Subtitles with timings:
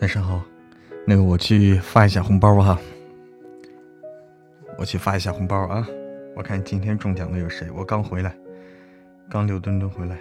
[0.00, 0.42] 晚上好，
[1.06, 2.78] 那个我去发一下红包哈，
[4.78, 5.84] 我去发一下红包啊！
[6.36, 7.68] 我看今天中奖的有谁？
[7.72, 8.36] 我刚回来，
[9.28, 10.16] 刚刘墩墩回来。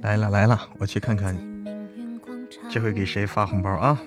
[0.00, 1.36] 来了来了，我去看看，
[2.70, 4.00] 这回给谁发红包啊？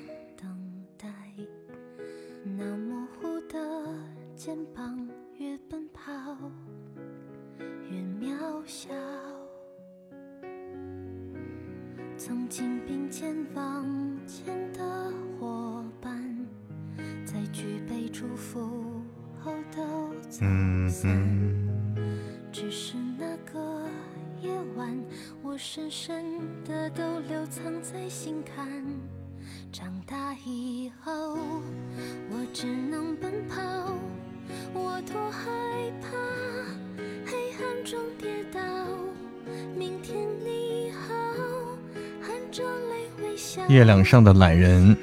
[43.87, 44.95] 亮上的懒人，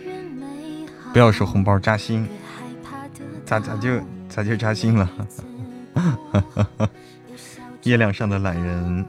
[1.13, 2.29] 不要说红包扎心，
[3.45, 5.11] 咋咋就咋就扎心了？
[7.85, 9.05] 月亮上的懒人，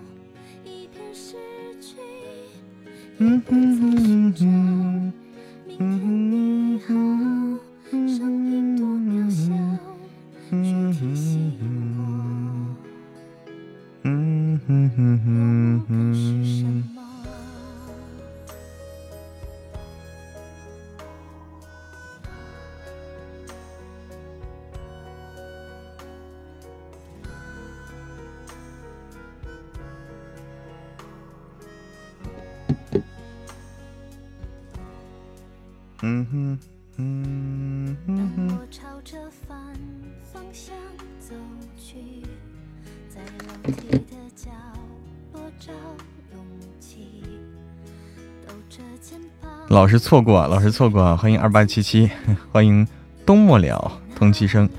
[49.76, 52.10] 老是错过，老是错过，欢迎二八七七，
[52.50, 52.88] 欢迎
[53.26, 54.70] 冬末了，同期生，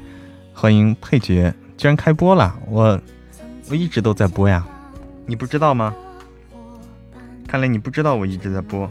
[0.55, 2.99] 欢迎配角，居然开播了，我
[3.69, 4.67] 我一直都在播呀，
[5.27, 5.95] 你不知道吗？
[7.47, 8.91] 看来你不知道我一直在播。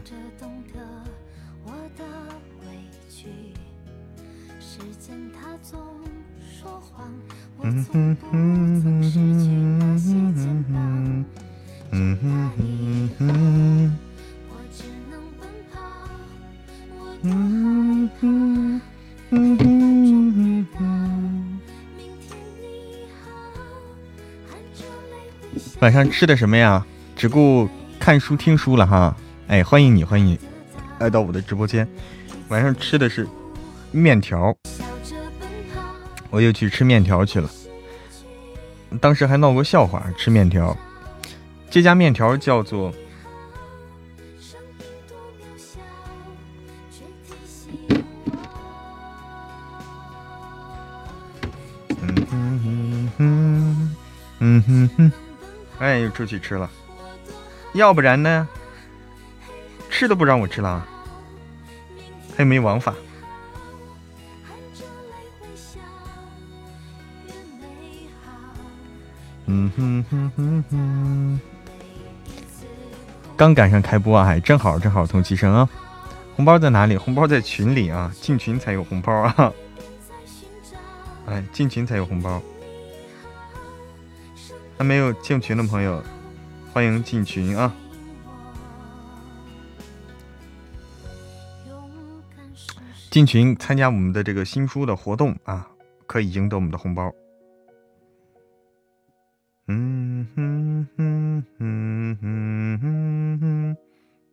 [7.62, 9.44] 嗯哼哼哼哼
[10.68, 11.24] 哼
[11.90, 14.05] 嗯哼哼哼。
[25.80, 26.84] 晚上吃的什么呀？
[27.14, 27.68] 只顾
[28.00, 29.16] 看书听书了哈。
[29.46, 30.38] 哎，欢迎你，欢迎你
[30.98, 31.86] 来到我的直播间。
[32.48, 33.28] 晚上吃的是
[33.92, 34.56] 面条。
[36.30, 37.48] 我又去吃面条去了，
[39.00, 40.76] 当时还闹过笑话，吃面条。
[41.70, 42.92] 这家面条叫做……
[54.96, 55.12] 哼，
[55.78, 56.70] 哎，又出去吃了，
[57.74, 58.48] 要不然呢？
[59.90, 60.86] 吃都不让我吃了，
[62.36, 62.94] 还没王法。
[69.48, 71.40] 嗯哼哼哼哼，
[73.36, 75.68] 刚赶上开播啊，还正好正好同期声啊！
[76.34, 76.96] 红包在哪里？
[76.96, 79.52] 红包在群里啊，进群才有红包啊！
[81.26, 82.42] 哎，进群才有红包，
[84.78, 86.02] 还没有进群的朋友，
[86.72, 87.74] 欢迎进群啊！
[93.10, 95.66] 进群参加我们的这个新书的活动啊，
[96.06, 97.10] 可以赢得我们的红包。
[99.68, 103.76] 嗯哼哼哼哼哼哼，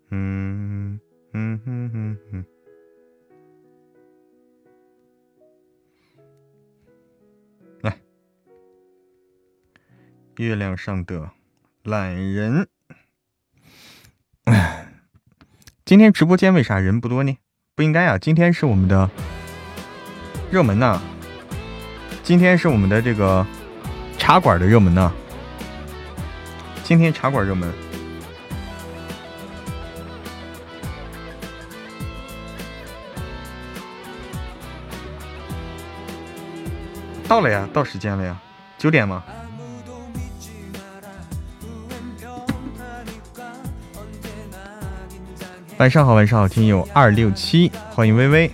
[0.10, 1.00] 哼
[1.32, 2.53] 哼哼哼哼。
[10.38, 11.30] 月亮上的
[11.84, 12.68] 懒人。
[14.46, 14.88] 哎，
[15.86, 17.38] 今天直播间为啥人不多呢？
[17.76, 19.10] 不应该啊，今天是我们的
[20.52, 21.00] 热门呐，
[22.24, 23.46] 今天是我们的这个
[24.18, 25.14] 茶馆的热门呐。
[26.84, 27.72] 今天茶馆热门
[37.28, 38.38] 到了呀，到时间了呀，
[38.78, 39.24] 九点吗？
[45.78, 48.50] 晚上好，晚上好，听友二六七，欢迎微微。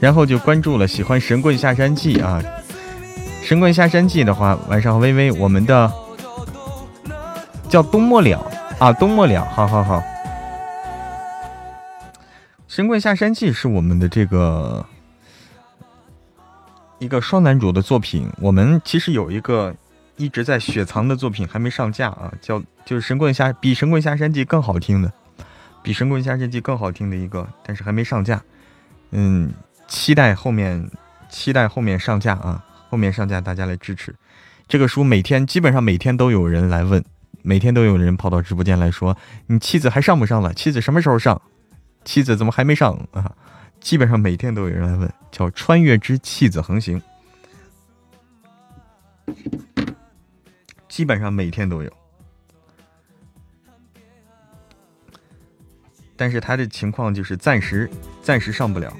[0.00, 2.40] 然后就关注了，喜欢《神棍下山记》啊，
[3.44, 5.92] 《神棍下山记》的话，晚上微微，我们的
[7.68, 8.38] 叫冬末了
[8.78, 9.98] 啊，冬末了，好好好，
[12.68, 14.86] 《神棍下山记》是我们的这个
[17.00, 18.30] 一个双男主的作品。
[18.40, 19.74] 我们其实有一个
[20.16, 25.12] 一直在雪藏的作品还没上架啊，叫就是《神棍下》比《神棍下山记》更好听的，
[25.82, 28.40] 比《神棍下山记》更好听的一个，但是还没上架，
[29.10, 29.52] 嗯。
[29.88, 30.90] 期待后面，
[31.28, 32.64] 期待后面上架啊！
[32.88, 34.14] 后面上架，大家来支持。
[34.68, 37.02] 这个书每天基本上每天都有人来问，
[37.42, 39.16] 每天都有人跑到直播间来说
[39.48, 40.52] ：“你妻子还上不上了？
[40.52, 41.40] 妻子什么时候上？
[42.04, 43.34] 妻子怎么还没上啊？”
[43.80, 47.00] 基本上每天都有人来问，叫《穿越之妻子横行》，
[50.88, 51.92] 基本上每天都有。
[56.16, 57.88] 但是他的情况就是暂时
[58.20, 58.92] 暂时上不了。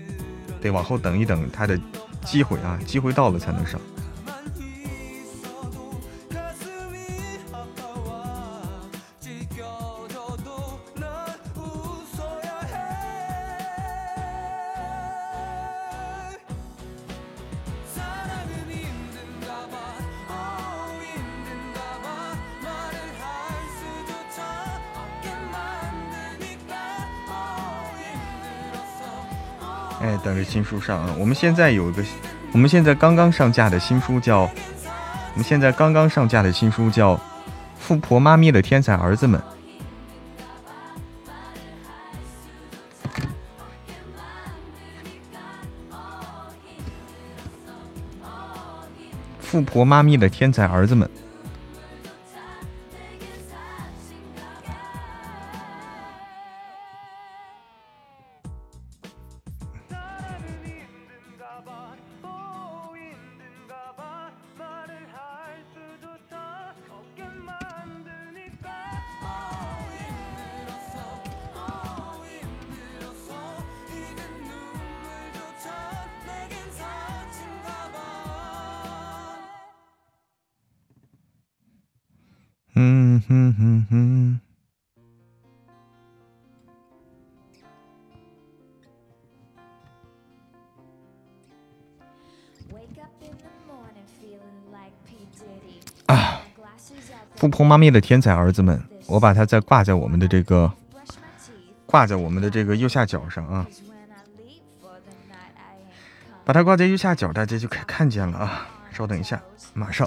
[0.59, 1.79] 得往后等一等，他的
[2.25, 3.81] 机会啊，机会到了才能上。
[30.19, 31.15] 等着新书上啊！
[31.19, 32.03] 我们现在有一个，
[32.53, 34.51] 我们现在刚刚上架的新书叫，我
[35.37, 37.15] 们现在刚刚上架的新书叫
[37.79, 39.41] 《富婆妈咪的天才儿子们》。
[49.41, 51.09] 富婆妈咪的天才儿子们。
[97.35, 100.73] 富婆妈咪的天才儿子们，我把它再挂在我们的这个，
[101.87, 103.67] 挂在我们的这个右下角上啊，
[106.45, 108.67] 把它挂在右下角，大家就可以看见了啊。
[108.93, 109.41] 稍等一下，
[109.75, 110.07] 马上。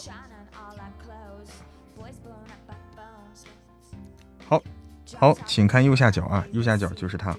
[5.21, 7.37] 好，请看右下角啊，右下角就是他。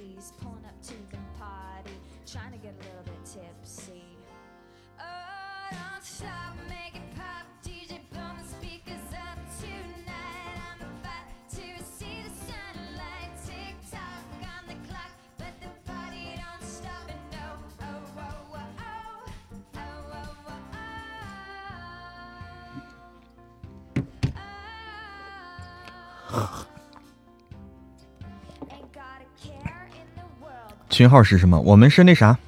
[30.93, 31.59] 群号是什么？
[31.59, 32.39] 我们是那啥，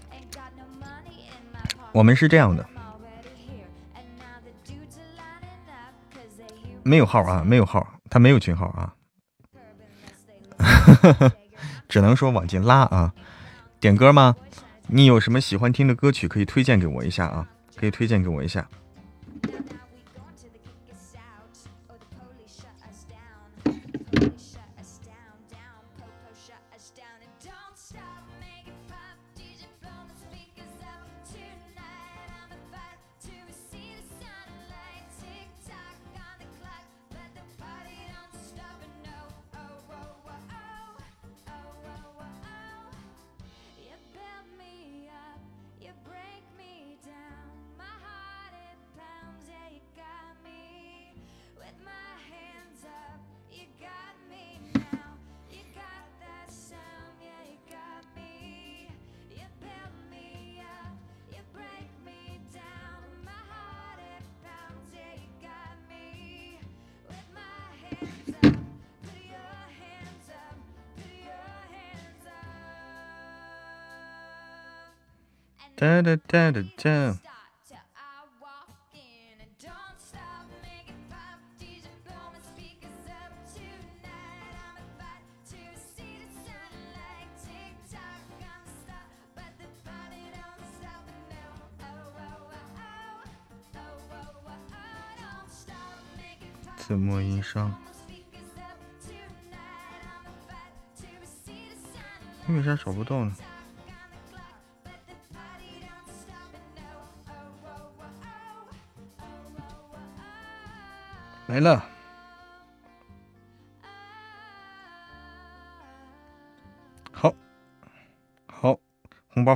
[1.92, 2.64] 我们是这样的，
[6.82, 8.94] 没有号啊，没有号，他没有群号啊，
[11.88, 13.12] 只能说往进拉啊。
[13.80, 14.36] 点歌吗？
[14.88, 17.48] 你有什么喜欢听的歌曲可以推荐给我一下啊？
[17.74, 18.68] 可以推荐给我一下。
[76.34, 77.23] da, da, da.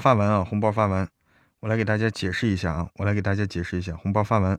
[0.08, 0.42] 发完啊！
[0.42, 1.06] 红包发完，
[1.60, 2.88] 我来给大家解释一下啊！
[2.94, 4.58] 我来给大家解释一下，红包发完。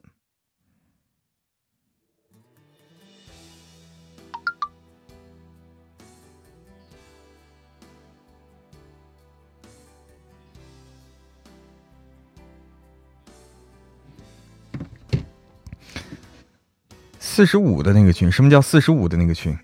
[17.18, 19.58] 四十五的那个群，什么叫四十五的那个群？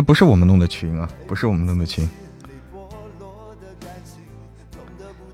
[0.00, 2.08] 那不是我们弄的群啊，不是我们弄的群。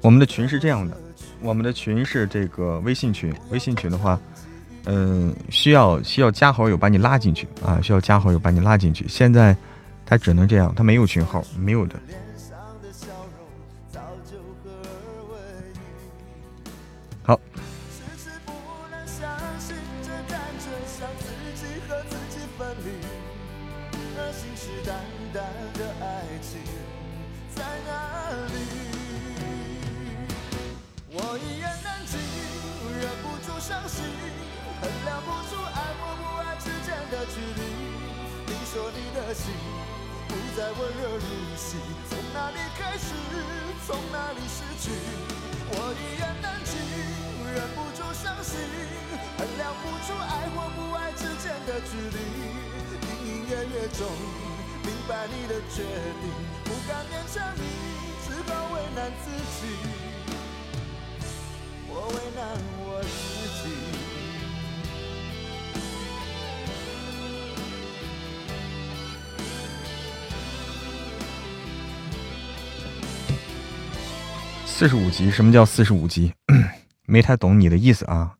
[0.01, 0.97] 我们的群是这样的，
[1.41, 3.33] 我们的群是这个微信群。
[3.51, 4.19] 微信群的话，
[4.87, 9.07] 嗯，需要需要加好友把你拉进去啊，需要加好友把你拉进去。
[9.07, 9.57] 现在
[10.05, 11.95] 他只能这样，他没有群号，没有的。
[17.23, 17.41] 好
[51.91, 52.19] 距离，
[53.07, 54.01] 隐隐约约中
[54.85, 55.83] 明白你的决
[56.21, 56.25] 定，
[56.65, 57.63] 不敢勉强你，
[58.27, 59.61] 只好为难自己。
[61.89, 62.41] 我为难
[62.79, 63.07] 我自
[63.63, 63.65] 己。
[74.67, 76.35] 四十五级，什么叫四十五级？
[77.07, 78.35] 没太懂你的意思啊，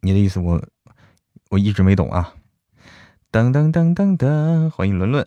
[0.00, 0.62] 你的意思我
[1.48, 2.34] 我一直没懂啊。
[3.32, 5.26] 噔噔噔噔噔，欢迎伦伦，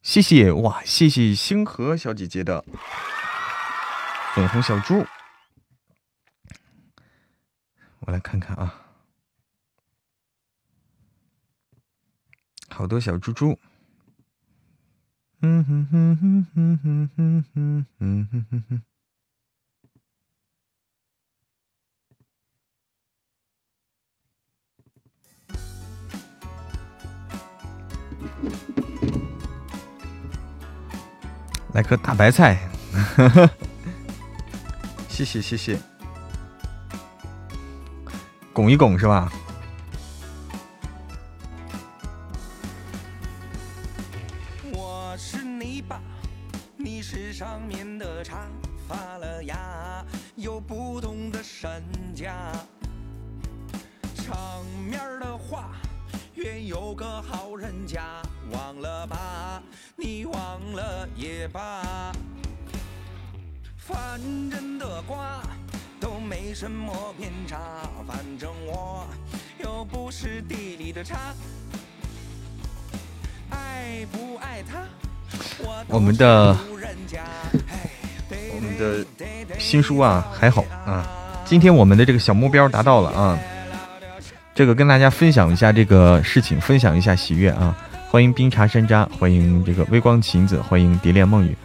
[0.00, 2.64] 谢谢哇，谢谢星河小姐姐的
[4.32, 5.04] 粉红小猪，
[7.98, 8.92] 我来看看啊，
[12.68, 13.58] 好多小猪猪。
[15.40, 18.82] 嗯哼哼哼哼哼哼哼哼哼哼。
[31.72, 32.58] 来颗大白菜。
[35.08, 35.78] 谢谢谢谢。
[38.52, 39.30] 拱一拱是吧？
[44.72, 46.00] 我是泥巴
[46.76, 48.46] 你是上面的茶
[48.88, 50.04] 发了芽
[50.34, 51.82] 有不同的身
[52.14, 52.50] 价
[54.14, 55.70] 场面的话
[56.34, 58.20] 愿有个好人家。
[58.52, 59.62] 忘了吧，
[59.96, 62.12] 你忘了也罢。
[63.76, 65.40] 反正的瓜
[65.98, 67.58] 都没什么偏差，
[68.06, 69.06] 反正我
[69.62, 71.16] 又不是地里的叉。
[73.50, 74.78] 爱不爱他？
[75.88, 76.56] 我们的
[78.30, 79.04] 我们的
[79.58, 81.06] 新书啊，还好啊，
[81.44, 83.38] 今天我们的这个小目标达到了啊。
[84.54, 87.74] 这个跟大家分享一下这个事情，分享一下喜悦啊。
[88.10, 91.56] 欢迎冰茶山楂，欢迎这个微光晴子，欢迎蝶恋梦雨。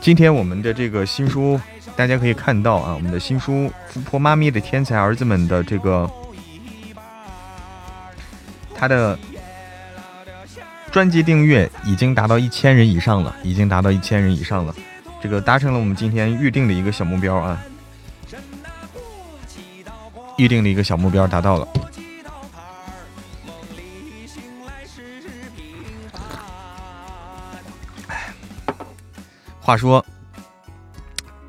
[0.00, 1.58] 今天我们的这个新书，
[1.94, 3.52] 大家可以看到啊，我们的新书
[3.86, 6.10] 《富婆妈咪的天才儿子们》的这个，
[8.74, 9.16] 他的。
[10.90, 14.72] 专辑订阅已经达到一千人以上了，已经达到一千人以上了，
[15.20, 17.60] 这个达成了我们今天预定的一个小目标啊，
[20.38, 21.66] 预定的一个小目标达到了。
[29.64, 30.04] 话说，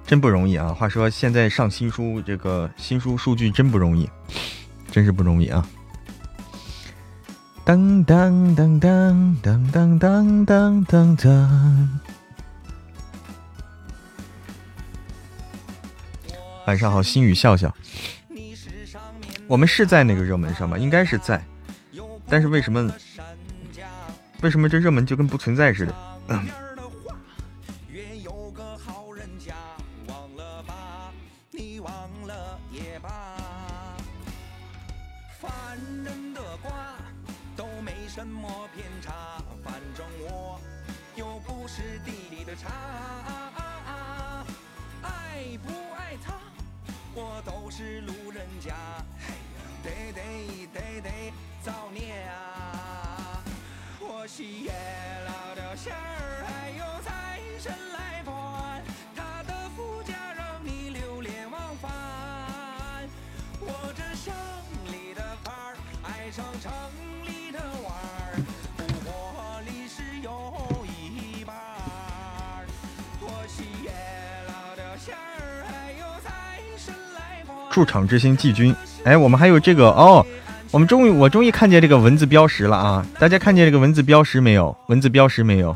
[0.08, 0.74] 真不容易啊！
[0.74, 4.10] 话说现在上新书，这个新书数据真不容易，
[4.90, 5.68] 真是不容易啊。
[7.66, 12.00] 当当当当当当当当当当。
[16.68, 17.76] 晚上好，心雨笑笑。
[19.46, 20.78] 我们是在那个热门上吗？
[20.78, 21.44] 应该是在，
[22.30, 22.90] 但是为什么？
[24.40, 25.94] 为什么这热门就跟不存在似的？
[77.75, 80.25] 驻场之星季军，哎，我们还有这个哦，
[80.72, 83.05] 我们终于，我终于看见这个文字标识了啊！
[83.20, 84.74] 大家看见这个文字标识没有？
[84.88, 85.75] 文字标识没有？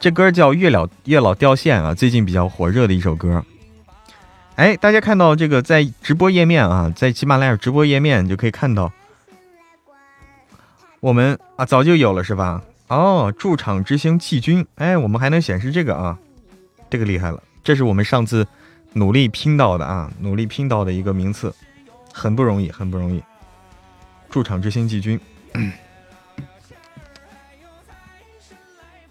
[0.00, 3.44] 这歌叫《月老月老掉线》啊，最近比较火热的一首歌。
[4.56, 8.90] 哎，大家看到这个在直播页面啊，在喜马拉雅直播页面就可以看到，
[10.98, 12.60] 我们啊早就有了是吧？
[12.88, 16.18] 哦，驻场之星季军，哎，我们还能显示这个啊，
[16.90, 18.44] 这个厉害了，这是我们上次。
[18.92, 21.54] 努力拼到的啊，努力拼到的一个名次，
[22.12, 23.22] 很不容易，很不容易。
[24.30, 25.18] 驻场之星季军，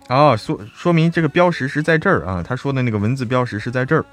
[0.09, 4.05] 哦，说说明这个标识是在这儿啊，他说的那个文字标识是在这儿。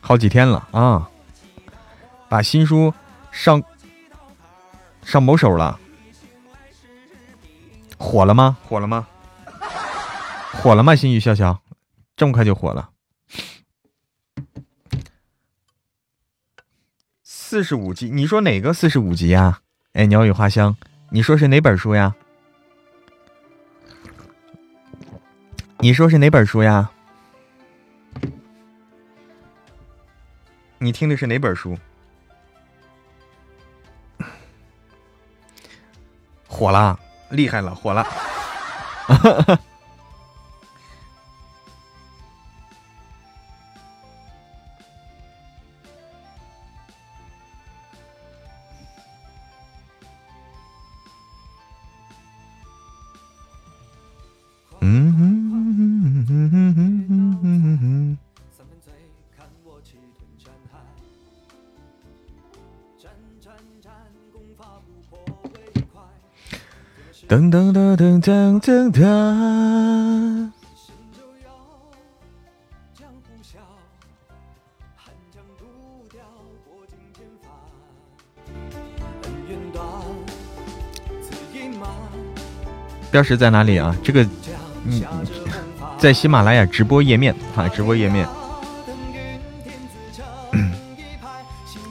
[0.00, 1.08] 好几天了啊，
[2.28, 2.92] 把新书
[3.30, 3.62] 上
[5.02, 5.78] 上某手了，
[7.98, 8.56] 火了吗？
[8.64, 9.06] 火了吗？
[10.62, 10.94] 火了吗？
[10.94, 11.60] 心语笑笑，
[12.16, 12.88] 这么快就火了。
[17.50, 19.58] 四十五集，你说哪个四十五集呀？
[19.94, 20.76] 哎，鸟语花香，
[21.08, 22.14] 你说是哪本书呀？
[25.80, 26.88] 你说是哪本书呀？
[30.78, 31.76] 你听的是哪本书？
[36.46, 36.96] 火了，
[37.30, 38.06] 厉害了，火了！
[67.30, 70.50] 噔噔噔噔噔噔噔。
[83.12, 83.96] 标识在哪里啊？
[84.02, 84.26] 这个，
[84.86, 85.00] 嗯，
[85.98, 88.26] 在喜马拉雅直播页面啊，直播页面，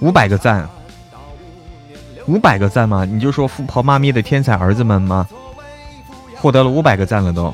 [0.02, 0.70] 五百个赞。
[2.30, 3.06] 五百个赞吗？
[3.06, 5.28] 你就说富婆妈咪的天才儿子们吗？
[6.36, 7.52] 获得了五百个赞了都。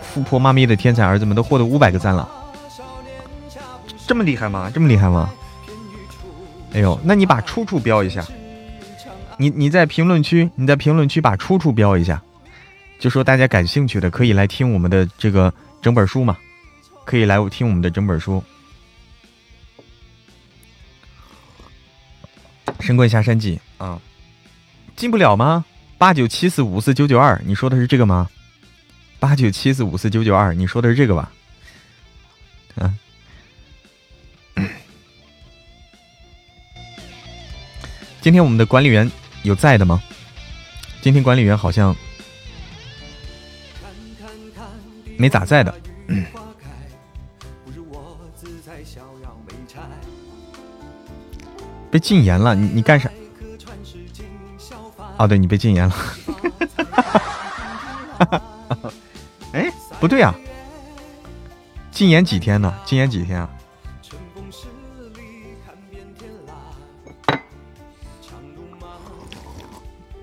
[0.00, 2.28] 富婆妈咪的天才儿子们都获得五百个赞了，
[4.06, 4.70] 这么厉害吗？
[4.72, 5.32] 这么厉害吗？
[6.74, 8.24] 哎呦，那你把出处标一下。
[9.36, 12.22] 你你在评论区，你在评论区把出处标一下，
[13.00, 16.36] 就说大家感兴趣的可以来听我们的这个整本书嘛，
[17.04, 18.40] 可以来听我们的整本书。
[22.82, 24.00] 神棍下山记啊，
[24.96, 25.64] 进不了吗？
[25.96, 28.28] 八九七四五四九九二，你说的是这个吗？
[29.20, 31.32] 八九七四五四九九二，你说的是这个吧？
[32.74, 32.92] 啊，
[38.20, 39.08] 今天我们的管理员
[39.44, 40.02] 有在的吗？
[41.00, 41.94] 今天管理员好像
[45.16, 45.72] 没咋在的。
[51.92, 53.10] 被禁言了，你你干啥？
[55.18, 55.94] 哦，对你被禁言了。
[59.52, 60.34] 哎，不对啊，
[61.90, 62.74] 禁言几天呢？
[62.86, 63.50] 禁言几天啊？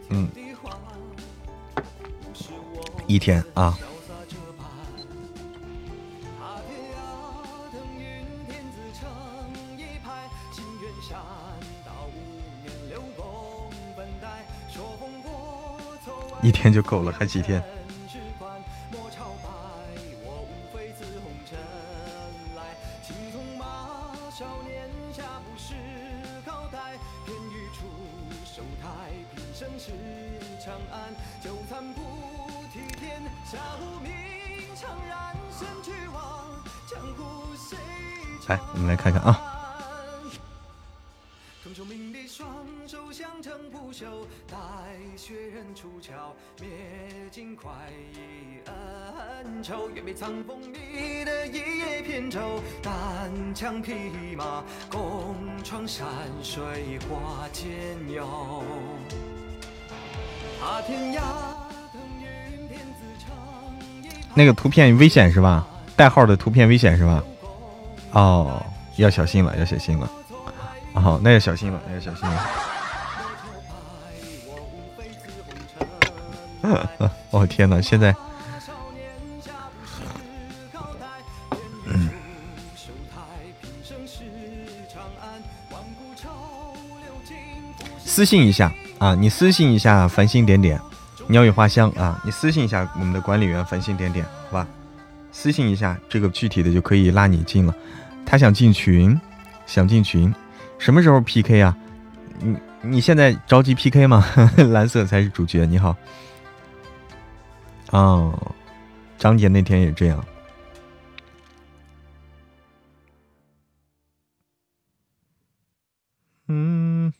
[0.09, 0.27] 嗯，
[3.05, 3.77] 一天啊。
[16.41, 17.63] 一天就够了，还几天？
[38.47, 39.48] 来，我们来看看啊。
[64.33, 65.67] 那个图片危险是吧？
[65.95, 67.23] 代号的图片危险是吧？
[68.13, 70.09] 哦，要小心了，要小心了。
[70.93, 72.49] 哦，那要小心了，那要小心了。
[77.31, 78.15] 哦天哪，现在，
[88.19, 90.77] 私信一下啊，你私信一下繁星点点，
[91.27, 94.67] 鸟语花香啊，你私信一下我们的管理员繁星点点，好吧？
[95.31, 97.73] 私信一下这个具体的就可以拉你进了。
[98.25, 99.17] 他想进群，
[99.65, 100.35] 想进群，
[100.77, 101.73] 什么时候 PK 啊？
[102.41, 104.25] 你你现在着急 PK 吗？
[104.69, 105.65] 蓝色才是主角。
[105.65, 105.95] 你好，
[107.91, 108.37] 哦，
[109.17, 110.21] 张姐那天也这样。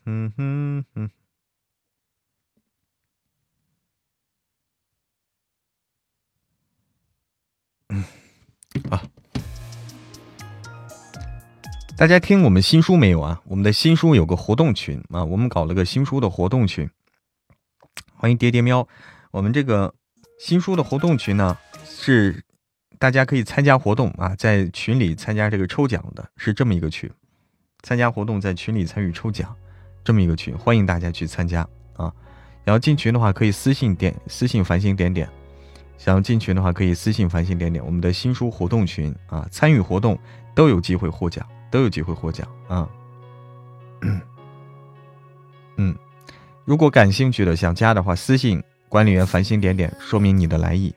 [0.06, 1.10] 嗯哼哼。
[7.89, 8.04] 嗯，
[8.89, 9.04] 啊。
[11.97, 13.41] 大家听我们新书没有啊？
[13.45, 16.89] 我们的新书有个活动群啊，我们搞了个新书的活动群，
[18.13, 18.88] 欢迎爹爹喵。
[19.32, 19.93] 我们这个
[20.39, 22.41] 新书的活动群呢，是
[22.97, 27.12] 大家可以参加活动啊，在群里参加这个抽奖的，是这么一个群。
[27.82, 29.54] 参加活动在群里参与抽奖，
[30.03, 31.62] 这么一个群，欢迎大家去参加
[31.95, 32.13] 啊。
[32.63, 35.29] 然后进群的话，可以私信点私信繁星点点。
[35.97, 37.85] 想要进群的话，可以私信繁星点点。
[37.85, 40.17] 我们的新书活动群啊，参与活动
[40.55, 41.45] 都有机会获奖。
[41.71, 42.89] 都有机会获奖啊！
[45.77, 45.95] 嗯，
[46.65, 50.91] 如果感兴趣的想加的话，私信管理员繁星点点，说明你的来意。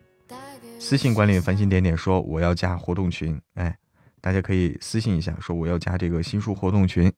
[0.78, 3.76] 私信管理员繁星点点说我要加活动群，哎，
[4.22, 7.12] 大家可以私信一下，说我要加这个新书活动群，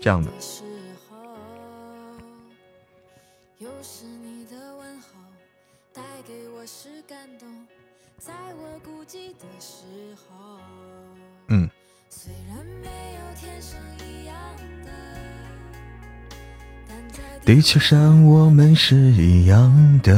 [0.00, 0.30] 这样的。
[11.48, 11.70] 嗯。
[17.44, 20.14] 地球上我们是一样的，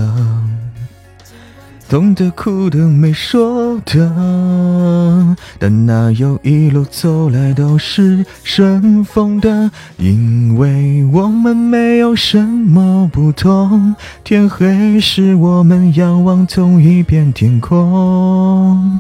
[1.92, 9.70] 痛的哭的没说的，但哪有一路走来都是顺风的？
[9.98, 18.98] 因为我们没有什么不同，天黑时我们仰望同一片天空。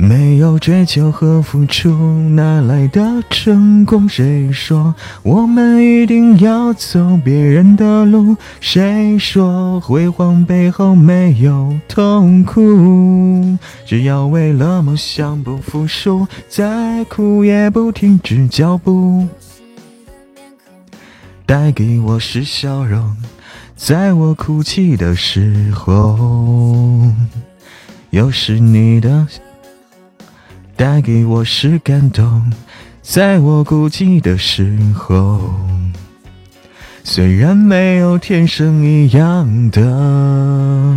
[0.00, 1.90] 没有追求和付出，
[2.30, 4.08] 哪来的成功？
[4.08, 8.34] 谁说我们一定要走别人的路？
[8.60, 13.58] 谁说辉煌背后没有痛苦？
[13.84, 19.28] 只要为了梦想不服输，再苦也不停止脚步。
[21.44, 23.14] 带给我是笑容，
[23.76, 27.02] 在我哭泣的时候，
[28.08, 29.26] 又是你的。
[30.80, 32.50] 带给我是感动，
[33.02, 35.54] 在我孤寂的时候。
[37.04, 40.96] 虽然没有天生一样的，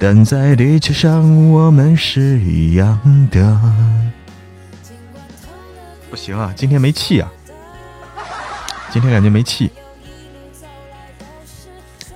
[0.00, 2.98] 但在地球上我们是一样
[3.30, 3.60] 的。
[6.10, 7.30] 不行啊，今天没气啊，
[8.90, 9.70] 今天感觉没气。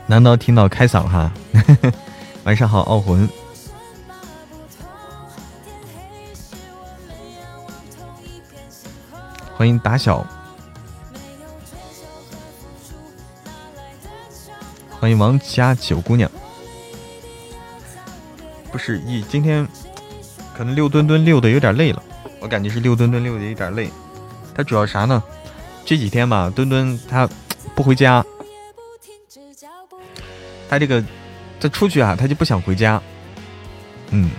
[0.08, 1.30] 难道听到开嗓哈？
[2.42, 3.28] 晚上好，傲魂。
[9.56, 10.26] 欢迎打小，
[14.98, 16.28] 欢迎王家九姑娘。
[18.72, 19.66] 不是一今天
[20.56, 22.02] 可能溜墩墩溜的有点累了，
[22.40, 23.88] 我感觉是溜墩墩溜的有点累。
[24.54, 25.22] 他主要啥呢？
[25.84, 27.28] 这几天吧，墩墩他
[27.76, 28.24] 不回家，
[30.68, 31.02] 他这个
[31.60, 33.00] 他出去啊，他就不想回家。
[34.10, 34.30] 嗯，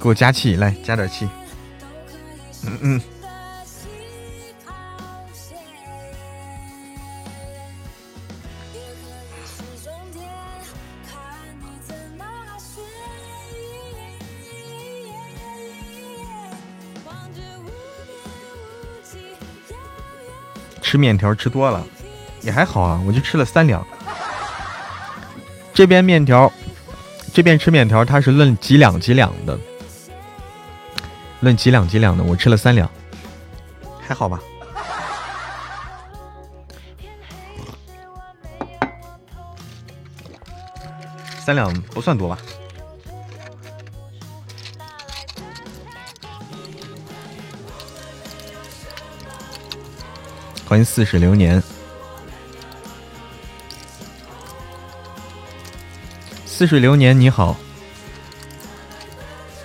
[0.00, 1.28] 给我加气，来加点气。
[2.66, 3.00] 嗯嗯。
[20.84, 21.82] 吃面条吃多了，
[22.42, 23.84] 也还好啊，我就吃了三两。
[25.72, 26.52] 这边面条，
[27.32, 29.58] 这边吃面条，它是论几两几两的，
[31.40, 32.88] 论几两几两的，我吃了三两，
[34.06, 34.38] 还好吧？
[41.44, 42.38] 三两不算多吧？
[50.74, 51.62] 欢迎似水流年。
[56.46, 57.56] 似水流年，你好，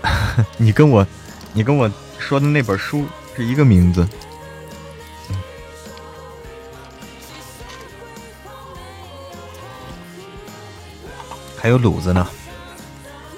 [0.58, 1.04] 你跟我，
[1.52, 4.08] 你跟我说的那本书是一个名字。
[11.58, 12.30] 还有卤子呢，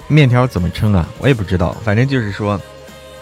[0.08, 1.08] 面条怎么称啊？
[1.16, 2.60] 我也不知道，反正就是说，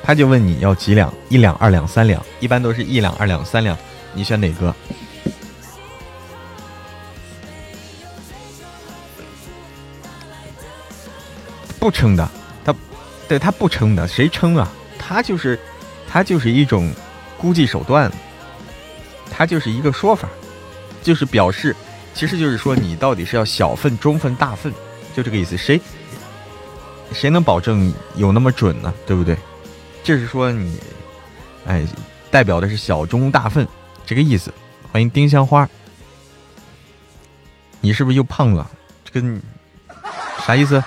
[0.02, 3.78] 他就问你要几两，一两、二两、三两，一般都是一两、二两、三两，
[4.14, 4.74] 你选哪个？
[11.78, 12.28] 不称的，
[12.62, 12.74] 他，
[13.26, 14.70] 对他不称的，谁称啊？
[14.98, 15.58] 他就是，
[16.06, 16.92] 他就是一种
[17.38, 18.12] 估计手段，
[19.30, 20.28] 他就是一个说法，
[21.02, 21.74] 就是表示，
[22.12, 24.70] 其实就是说你到底是要小份、中份、大份，
[25.16, 25.56] 就这个意思。
[25.56, 25.80] 谁，
[27.14, 28.92] 谁能保证有那么准呢？
[29.06, 29.34] 对不对？
[30.04, 30.78] 就是说你，
[31.66, 31.82] 哎，
[32.30, 33.66] 代表的是小中大份
[34.10, 34.52] 这个意思。
[34.90, 35.68] 欢迎丁香花，
[37.80, 38.68] 你是不是又胖了？
[39.04, 39.40] 这个
[40.44, 40.82] 啥意思？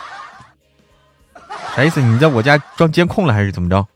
[1.73, 2.01] 啥意思？
[2.01, 3.87] 你在我家装监控了还是怎么着？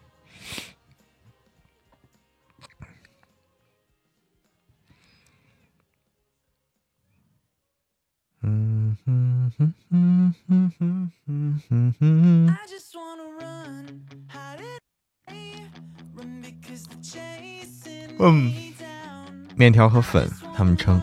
[8.43, 12.57] 嗯哼哼哼哼哼哼哼哼。
[18.19, 18.66] 嗯，
[19.58, 21.02] 面条和粉他们称，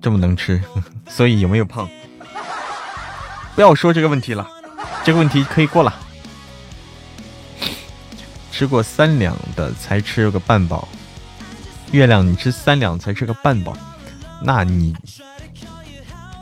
[0.00, 0.60] 这么能吃，
[1.08, 1.88] 所以有没有胖？
[3.54, 4.48] 不要说这个问题了，
[5.04, 5.94] 这个问题可以过了。
[8.50, 10.88] 吃过三两的才吃个半饱，
[11.92, 13.76] 月亮你吃三两才吃个半饱，
[14.42, 14.94] 那你，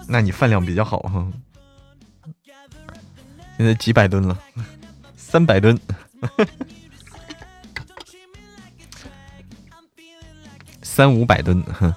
[0.09, 1.27] 那你饭量比较好哈。
[3.59, 4.39] 现在几百吨了，
[5.17, 5.79] 三百吨，
[10.93, 11.95] 三五百吨，哼。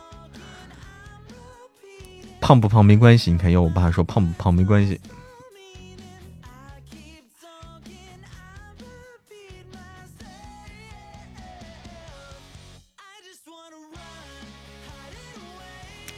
[2.39, 5.01] 胖不胖没关系，你看，要我爸说胖不胖没关系。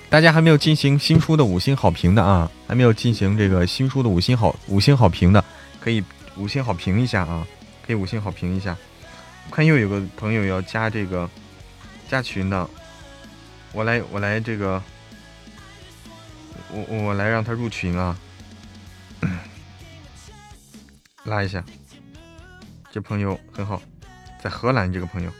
[0.09, 5.43] 大家还没有进行新书的五星好评的啊，还没有进行这个新书的五星好五星好评的，
[5.79, 6.03] 可以
[6.35, 7.47] 五星好评一下啊，
[7.87, 8.75] 可以五星好评一下。
[9.49, 11.29] 我看又有个朋友要加这个
[12.09, 12.69] 加群的，
[13.73, 14.81] 我来我来这个。
[16.71, 18.17] 我我来让他入群啊，
[21.23, 21.63] 拉一下，
[22.91, 23.81] 这朋友很好，
[24.41, 25.31] 在荷兰这个朋友。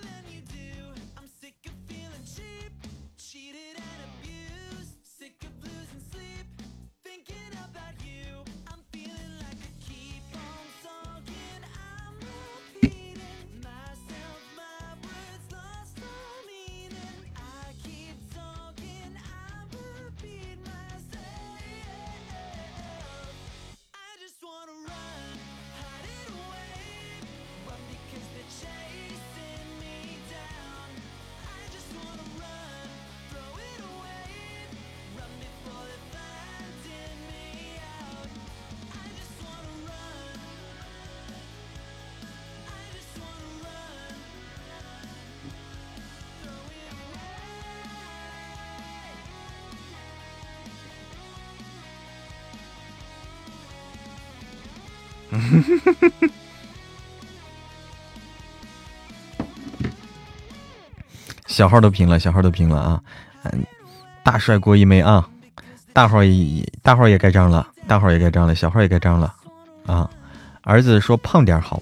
[61.56, 63.02] 小号都平了，小号都平了啊！
[63.44, 63.66] 嗯，
[64.26, 65.26] 大帅锅一枚啊，
[65.94, 69.34] 大号也大号也盖章了，大号也盖章了，小号也盖章了
[69.86, 70.10] 啊！
[70.64, 71.82] 儿子说胖点好，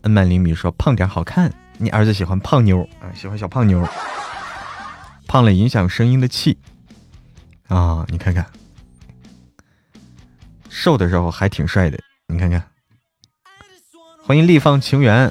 [0.00, 3.86] 恩曼林米说胖点好看，你儿子喜欢胖妞啊，喜欢小胖妞，
[5.26, 6.56] 胖了影响声音的气
[7.68, 8.06] 啊！
[8.08, 8.46] 你看看，
[10.70, 12.62] 瘦的时候还挺帅的，你看看，
[14.24, 15.30] 欢迎立方情缘。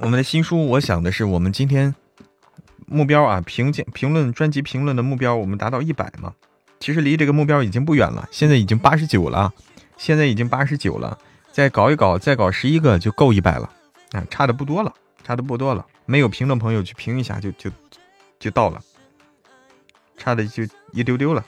[0.00, 1.94] 我们的新书，我想的是，我们今天
[2.86, 6.32] 目标啊，评价评论专辑评论的目标，我们达到一百嘛。
[6.78, 9.52] 其实离这个目标已经不远了，现在已经八十九了，
[9.96, 11.18] 现在已经八十九了，
[11.50, 13.68] 再搞一搞，再搞十一个就够一百了
[14.12, 15.84] 啊，差的不多了，差的不多了。
[16.06, 17.68] 没有评的朋友去评一下，就就
[18.38, 18.80] 就到了，
[20.16, 21.44] 差的就一丢丢了。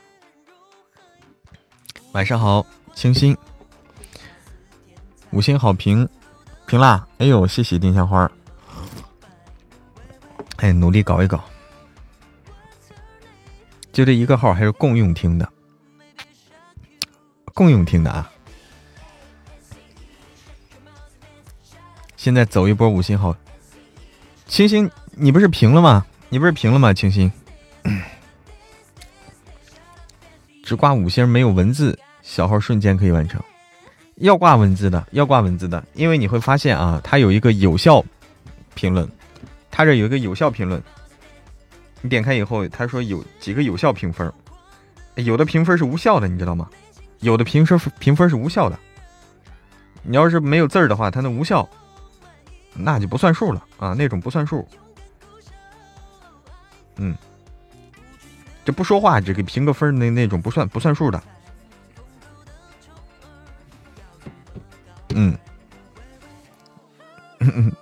[2.12, 3.36] 晚上好，清新，
[5.30, 6.06] 五星好评，
[6.66, 7.06] 评啦！
[7.18, 8.30] 哎呦，谢谢丁香花。
[10.60, 11.42] 哎，努力搞一搞，
[13.92, 15.50] 就这一个号还是共用听的，
[17.54, 18.30] 共用听的啊！
[22.14, 23.34] 现在走一波五星号，
[24.46, 26.04] 清新，你不是平了吗？
[26.28, 26.92] 你不是平了吗？
[26.92, 27.32] 清新，
[30.62, 33.42] 只挂五星没有文字，小号瞬间可以完成。
[34.16, 38.04] 要挂文字的，要挂文字的，因为你会发现啊，它有一个有效
[38.74, 39.10] 评论。
[39.70, 40.82] 他这有一个有效评论，
[42.02, 44.32] 你点开以后，他说有几个有效评分，
[45.16, 46.68] 有的评分是无效的，你知道吗？
[47.20, 48.78] 有的评分评分是无效的。
[50.02, 51.68] 你要是没有字儿的话，它那无效，
[52.72, 54.66] 那就不算数了啊，那种不算数。
[56.96, 57.14] 嗯，
[58.64, 61.22] 这不说话只给评个分那那种不算不算数的。
[65.14, 65.36] 嗯
[67.40, 67.72] 嗯。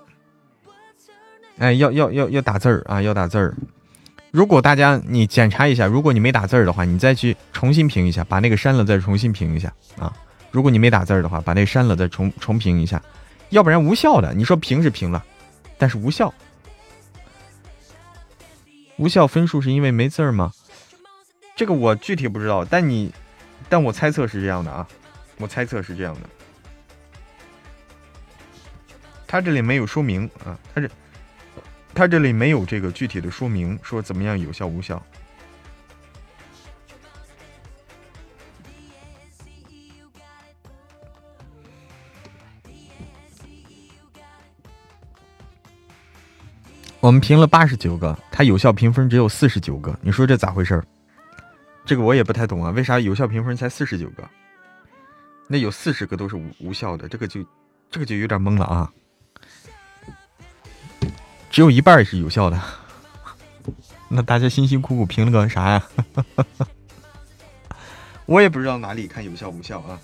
[1.59, 3.03] 哎，要要要要打字儿啊！
[3.03, 3.55] 要打字儿。
[4.31, 10.12] 如果大家你检查一下，如果你没打字儿的话，你再去重新评一下，把那个删了，再重新评一下啊！
[10.51, 13.03] 如果你没打字儿的话，把那删了，再重重评一下，
[13.49, 14.33] 要不然无效的。
[14.35, 15.25] 你说评是评了，
[15.77, 16.33] 但是无效，
[18.97, 20.53] 无效分数是因为没字儿吗？
[21.57, 23.12] 这个我具体不知道，但你，
[23.68, 24.87] 但我猜测是这样的啊，
[25.38, 26.21] 我猜测是这样的。
[29.27, 30.88] 他这里没有说明啊，他这。
[31.94, 35.03] 他这里没有这个具体的说明，说怎么样有效无效。
[47.01, 50.85] 我们评了八十九个，他有效评分只有四十九个，你说这咋回事儿？
[51.85, 54.29] 这个我也不太懂啊，为啥有效评分才四十九个？
[55.46, 57.40] 那有四十个都是无无效的，这个就
[57.90, 58.92] 这个就有点懵了啊。
[61.50, 62.61] 只有一半是有效的，
[64.08, 65.82] 那大家辛辛苦苦评了个啥呀？
[68.26, 69.98] 我也不知道哪里看有效无效啊。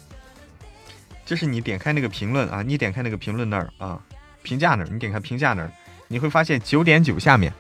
[1.27, 3.99] 就是你点开那个评论啊，你点开那个评论那儿啊，
[4.43, 5.71] 评价那儿，你点开评价那儿，
[6.09, 7.53] 你会发现九点九下面，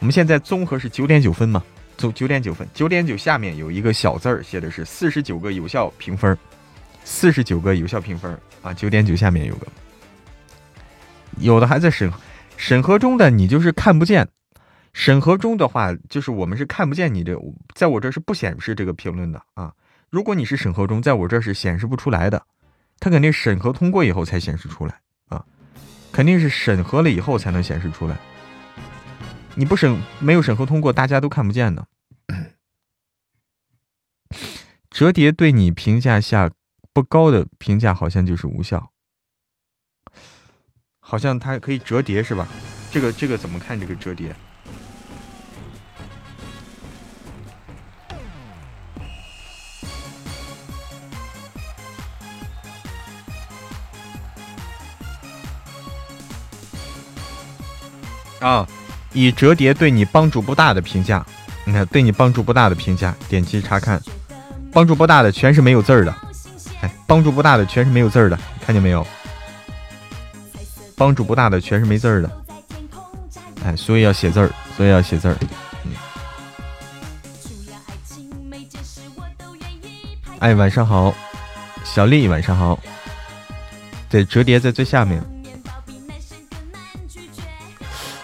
[0.00, 1.62] 我们现在综合是九点九分嘛？
[1.96, 6.36] 九九点九分，九点九下面有一个小字儿，写的是四十九个有效评分，
[7.04, 9.66] 四十九个有效评分啊，九点九下面有个，
[11.38, 12.10] 有的还在审。
[12.60, 14.28] 审核中的你就是看不见，
[14.92, 17.34] 审核中的话就是我们是看不见你这，
[17.74, 19.72] 在我这是不显示这个评论的啊。
[20.10, 22.44] 如果你是审核中，在我这是显示不出来的，
[22.98, 25.42] 它肯定审核通过以后才显示出来啊，
[26.12, 28.18] 肯定是审核了以后才能显示出来。
[29.54, 31.88] 你不审没有审核通过，大家都看不见的。
[34.90, 36.50] 折叠对你评价下
[36.92, 38.92] 不高的评价，好像就是无效。
[41.10, 42.46] 好像它可以折叠是吧？
[42.88, 43.78] 这个这个怎么看？
[43.80, 44.32] 这个折叠
[58.38, 58.64] 啊？
[59.12, 61.26] 以折叠对你帮助不大的评价，
[61.64, 64.00] 你看对你帮助不大的评价，点击查看，
[64.72, 66.14] 帮助不大的全是没有字儿的，
[66.82, 69.04] 哎，帮助不大的全是没有字儿的，看见没有？
[71.00, 72.30] 帮助不大的全是没字儿的，
[73.64, 75.36] 哎，所以要写字儿，所以要写字儿。
[75.86, 75.92] 嗯。
[80.40, 81.14] 哎，晚上好，
[81.84, 82.78] 小丽，晚上好。
[84.10, 85.24] 对，折叠在最下面。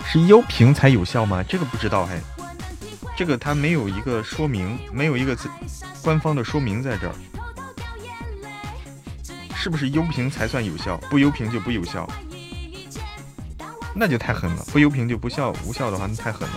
[0.04, 1.42] 是优屏才有效吗？
[1.44, 2.20] 这个不知道，嘿，
[3.16, 5.34] 这个它没有一个说明，没有一个
[6.02, 7.14] 官方的说明在这儿。
[9.54, 10.98] 是不是优屏才算有效？
[11.08, 12.06] 不优屏就不有效。
[13.99, 16.55] 那就太狠了，不优评就不效无效的话，那太狠了。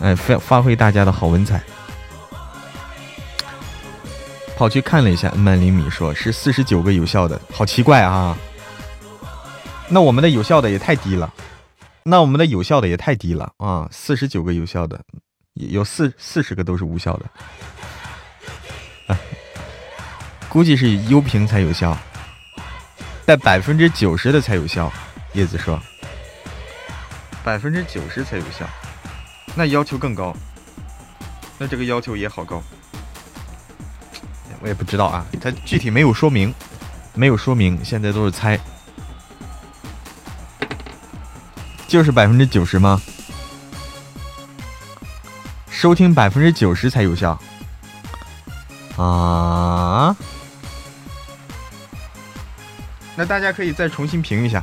[0.00, 1.62] 哎，发发挥大家的好文采，
[4.56, 8.36] 跑去看了一下，恩曼林米说是四十九个有效的，好奇怪啊！
[9.88, 11.32] 那我们的有效的也太低了，
[12.02, 13.88] 那我们的有效的也太低了啊！
[13.92, 15.00] 四十九个有效的，
[15.54, 17.30] 有四四十个都是无效的，
[19.06, 19.18] 啊，
[20.48, 21.96] 估计是优评才有效，
[23.26, 24.92] 在百分之九十的才有效。
[25.32, 25.78] 叶子说，
[27.44, 28.66] 百分之九十才有效，
[29.54, 30.34] 那要求更高，
[31.58, 32.62] 那这个要求也好高，
[34.60, 36.54] 我也不知道啊，他具体没有说明，
[37.12, 38.58] 没有说明，现在都是猜。
[41.86, 42.98] 就是百分之九十吗？
[45.68, 47.38] 收听百分之九十才有效
[48.96, 50.16] 啊？
[53.16, 54.62] 那大家可以再重新评一下。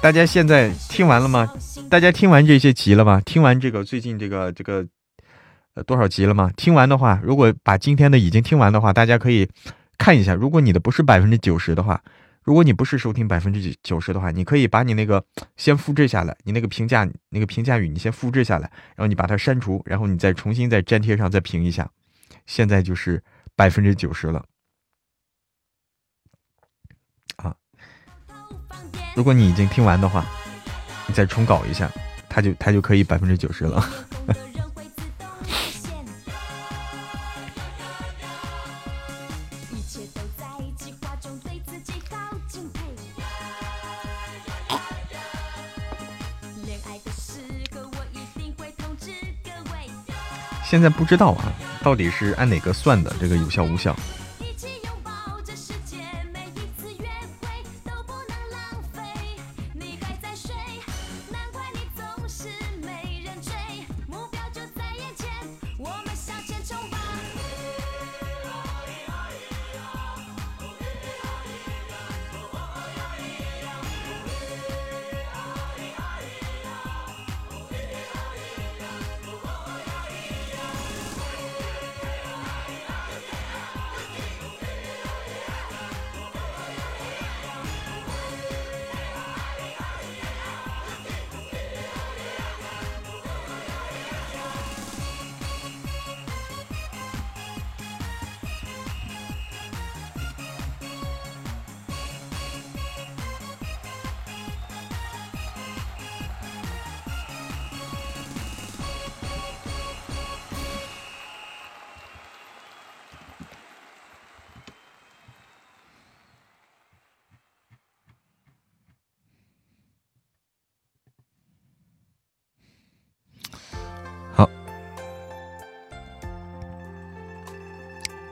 [0.00, 1.50] 大家现在听完了吗？
[1.88, 3.22] 大家听完这些集了吗？
[3.24, 4.86] 听完这个最近这个这个
[5.74, 6.50] 呃多少集了吗？
[6.56, 9.48] 听完的话，如果把今天的已经听完的话，大家可以
[9.96, 10.34] 看一下。
[10.34, 12.02] 如果你的不是百分之九十的话。
[12.46, 15.24] 如果你不是收听百分之九九十的话，你可以把你那个
[15.56, 21.88] 先复制下来，你那个评价那个评价语你先复制下来，然后你把它删除，然后你再重新再粘贴上再评一下。
[22.44, 23.22] 现在就是
[23.56, 24.44] 百分之九十了
[29.14, 30.24] 如果你已经听完的话，
[31.06, 31.90] 你再重搞一下，
[32.28, 33.88] 它就它就可以百分之九十了。
[50.64, 51.52] 现在不知道啊，
[51.84, 53.14] 到底是按哪个算的？
[53.20, 53.94] 这个有效无效？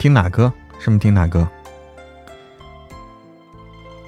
[0.02, 0.52] 听哪歌？
[0.80, 1.48] 什么听哪歌？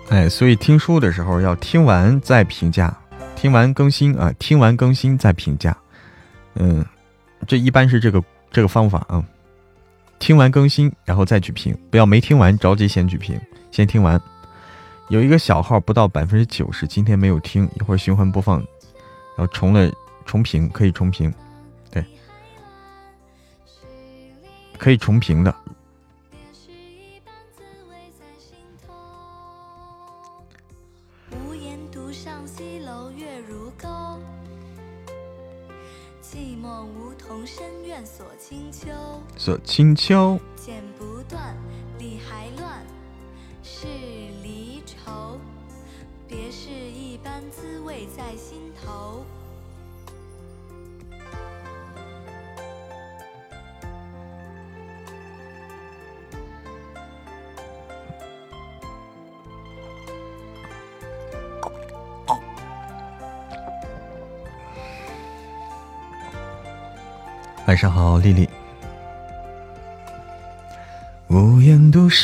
[0.08, 2.92] 哎，所以听书的时候要听完再评价，
[3.36, 5.76] 听完更新啊，听完更新再评价。
[6.54, 6.84] 嗯，
[7.46, 8.20] 这一般是这个
[8.50, 9.24] 这个方法啊。
[10.18, 13.40] 听完更新，然后再去评，不要没听完着急先去评，
[13.70, 14.20] 先听完。
[15.10, 18.66] 有一个小号不到百分之九十，今天没有听，一会儿循环播放，然
[19.36, 19.88] 后重了
[20.26, 21.32] 重评可以重评，
[21.88, 22.04] 对，
[24.76, 25.54] 可以重评的。
[39.44, 40.38] 所轻敲。
[40.56, 41.54] 剪不断，
[41.98, 42.80] 理还乱，
[43.62, 43.86] 是
[44.42, 45.38] 离愁。
[46.26, 49.22] 别是一般滋味在心头。
[67.66, 68.48] 晚上好，丽丽。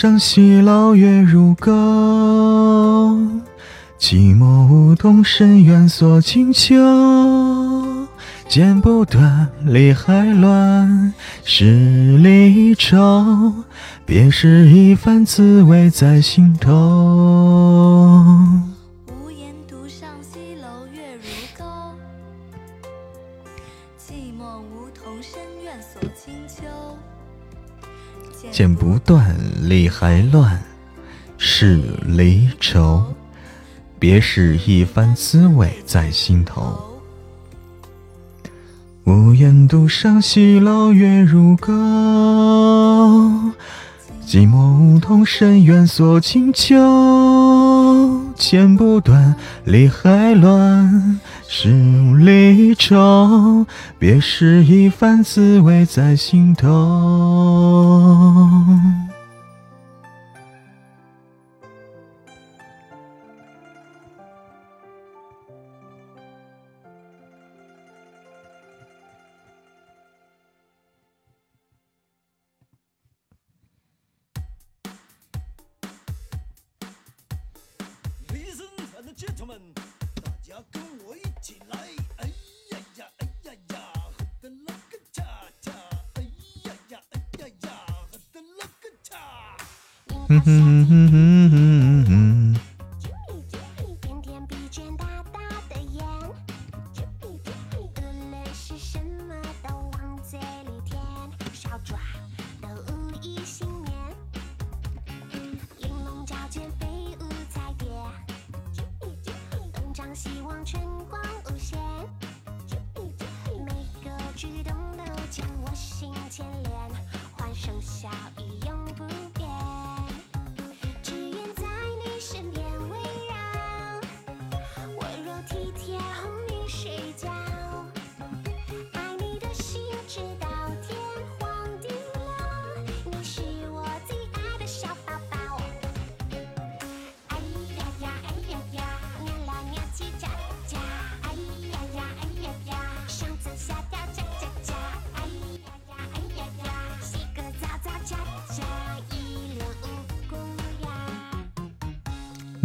[0.01, 1.71] 上西，楼月如钩。
[3.99, 6.75] 寂寞梧桐深院锁清秋。
[8.49, 11.13] 剪不断，理还乱，
[11.45, 13.53] 是离愁。
[14.07, 18.25] 别是一番滋味在心头。
[28.51, 30.61] 剪不断，理还乱，
[31.39, 33.05] 是离愁。
[33.99, 36.79] 别是一番滋味在心头。
[39.05, 41.73] 无言独上西楼月如钩。
[44.27, 46.77] 寂寞梧桐深院锁清秋。
[48.41, 51.69] 剪不断，理还乱，是
[52.17, 53.67] 离愁，
[53.99, 56.71] 别是一番滋味在心头。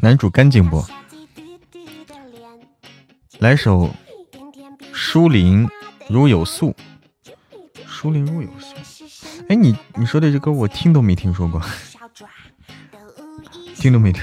[0.06, 0.86] 男主干净不？
[3.40, 3.90] 来首
[4.94, 5.68] 《疏林
[6.08, 6.68] 如有素》。
[7.88, 8.76] 疏林如有素。
[9.50, 11.60] 哎，你你说的这歌我听都没听说过，
[13.74, 14.22] 听都没听。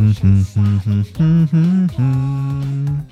[0.00, 3.06] 嗯哼哼哼哼哼哼。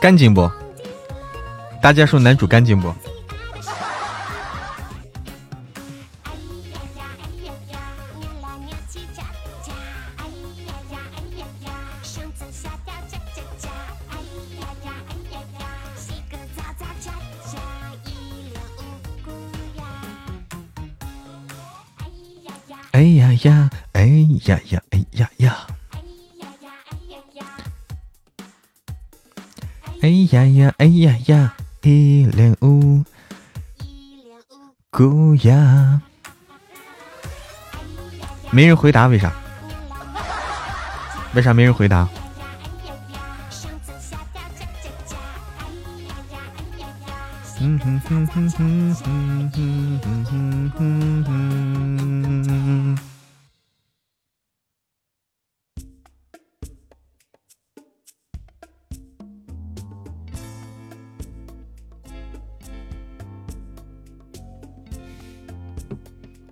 [0.00, 0.50] 干净不？
[1.82, 2.90] 大家说男主干净不？
[38.52, 39.32] 没人回答，为啥？
[41.34, 42.08] 为啥没人回答？
[47.62, 52.98] 嗯哼哼哼哼哼哼哼哼哼。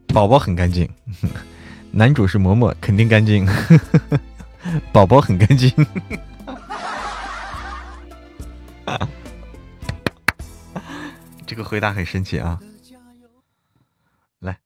[0.09, 0.89] 宝宝很干净，
[1.93, 3.47] 男主是嬷嬷，肯定干净。
[4.93, 5.71] 宝宝很干净，
[11.47, 12.61] 这个回答很神奇啊！
[14.41, 14.61] 来，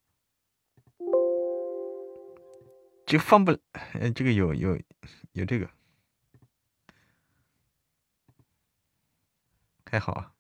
[3.07, 3.57] 这个放不，
[4.15, 4.77] 这个有有
[5.33, 5.69] 有这个，
[9.89, 10.32] 还好啊。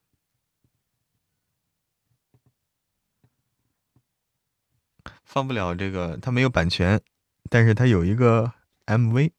[5.33, 7.01] 放不了这个，它没有版权，
[7.49, 8.53] 但是它有一个
[8.85, 9.33] MV。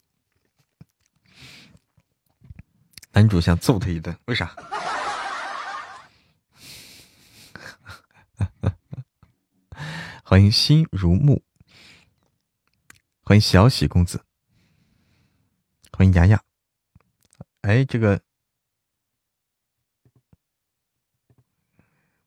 [3.12, 4.56] 男主想揍他一顿，为啥？
[10.26, 11.44] 欢迎心如木，
[13.22, 14.26] 欢迎小喜公子，
[15.92, 16.44] 欢迎雅雅。
[17.62, 18.20] 哎，这个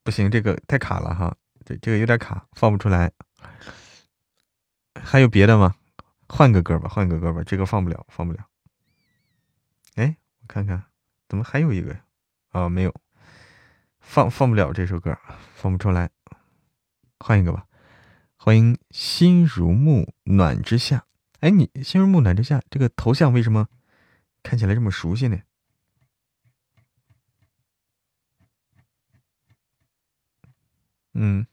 [0.05, 3.13] 不行，这个太卡了哈，这这个有点卡，放不出来。
[4.95, 5.77] 还有别的吗？
[6.29, 8.49] 换个歌吧，换个歌吧，这个放不了，放不了。
[9.95, 10.85] 哎，我看看，
[11.29, 11.97] 怎么还有一个？
[12.49, 12.95] 啊，没有，
[14.01, 15.17] 放放不了这首歌，
[15.55, 16.11] 放不出来，
[17.21, 17.67] 换一个吧。
[18.37, 21.07] 欢迎心如木暖之下。
[21.41, 23.69] 哎，你心如木暖之下这个头像为什么
[24.43, 25.41] 看起来这么熟悉呢？
[31.13, 31.47] 嗯。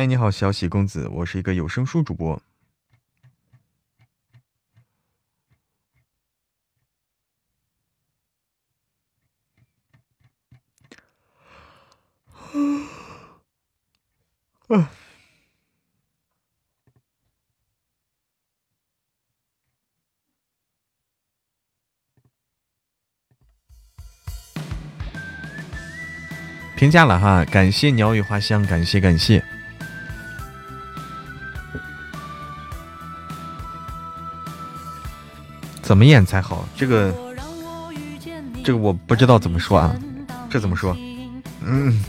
[0.00, 2.40] 哎，你好，小喜公子，我是一个有声书主播。
[26.74, 29.44] 评价了哈，感谢鸟语花香，感谢感谢。
[35.90, 36.64] 怎么演才好？
[36.76, 37.12] 这个，
[38.62, 39.92] 这个我不知道怎么说啊，
[40.48, 40.96] 这怎么说？
[41.60, 42.00] 嗯。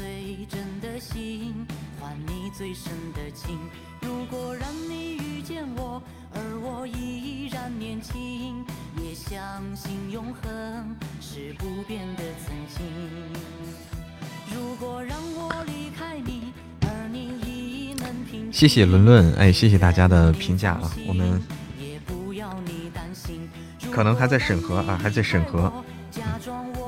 [18.52, 21.42] 谢谢伦伦，哎，谢谢大家的评价啊，我们
[23.92, 25.72] 可能还在审核啊，还在审核，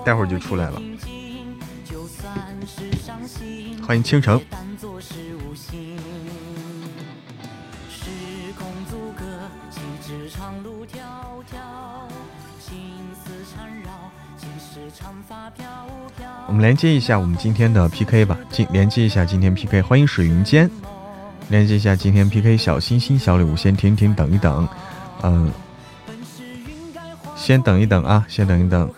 [0.05, 0.81] 待会儿就出来了。
[3.85, 4.41] 欢迎倾城。
[16.45, 20.69] 我们连接一下我们今天的 PK 吧，进连接一下今天 PK，欢迎水云间。
[21.49, 24.67] 连接一下今天 PK 小心心小礼物，先停停等一等，
[25.23, 25.51] 嗯，
[27.43, 28.89] 先等一等啊，先等一等。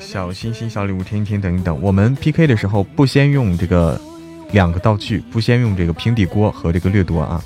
[0.00, 1.78] 小心心小礼物，停停等一等。
[1.82, 4.00] 我们 PK 的时候不先用这个
[4.52, 7.44] 两个道具，不先用这个平底锅和这个掠夺啊。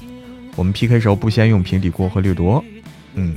[0.55, 2.65] 我们 PK 时候不先用平底锅和掠夺，
[3.15, 3.37] 嗯。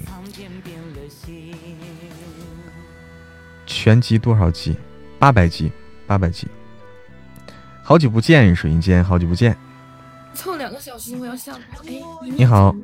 [3.66, 4.78] 全集多少集？
[5.18, 5.72] 八百集，
[6.06, 6.47] 八百集。
[7.82, 9.58] 好久不见，水云间，好久不见。
[10.36, 11.89] 凑两个小时，我要下播。
[11.89, 12.76] 哎，你好。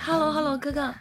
[0.00, 0.94] Hello Hello，哥哥。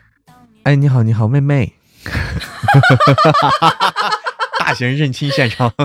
[0.67, 1.73] 哎，你好你好，妹妹。
[4.59, 5.73] 大型认亲现场。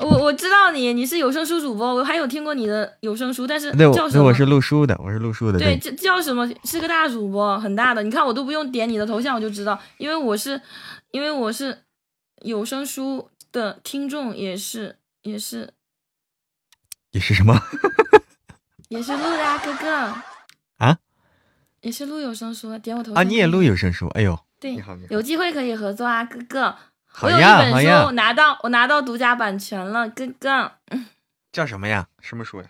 [0.00, 4.24] 我我知道你，你是有声书主播，我还有听过你的有声书，但是叫什么？
[4.24, 5.58] 我是录书的，我是录书的。
[5.60, 6.52] 对，叫叫什么？
[6.64, 8.02] 是个大主播，很大的。
[8.02, 10.60] 你看，我都不用点你的头像，我就知道，因为我是，
[11.12, 11.84] 因为我是
[12.42, 15.74] 有声书的听众，也是也是。
[17.12, 17.56] 也是什么？
[18.90, 19.88] 也是录的哥哥
[20.78, 20.98] 啊！
[21.82, 23.22] 也是录有声书，点我头啊！
[23.22, 24.06] 你也录有声书？
[24.08, 24.76] 哎呦，对，
[25.08, 26.76] 有机会可以合作啊，哥哥。
[27.06, 28.04] 好呀，好呀！
[28.04, 30.72] 我拿到，我拿到独家版权了，哥哥。
[31.52, 32.06] 叫什么呀？
[32.20, 32.68] 什么书呀？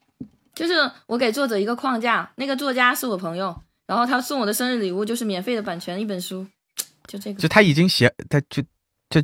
[0.54, 6.46] 就是我给作者一个框架，那个作家是我朋友，然后他送我的生日礼物就是免费的版权一本书，
[7.06, 7.40] 就这个。
[7.40, 8.62] 就他已经写，他就。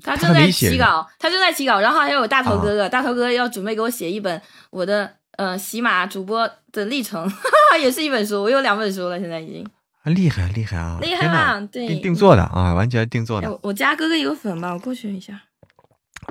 [0.05, 7.37] 他正在起稿，他正在起稿，然后还有大头哥哥，大头哥哥要准备给我写一本我的呃喜马主播的历程，哈
[7.71, 9.67] 哈也是一本书，我有两本书了，现在已经。
[10.05, 10.99] 厉害厉害啊！
[11.01, 11.61] 厉害啊！
[11.71, 13.57] 对，定做的啊，完全定做的。
[13.63, 15.41] 我加哥哥一个粉吧，我过去一下。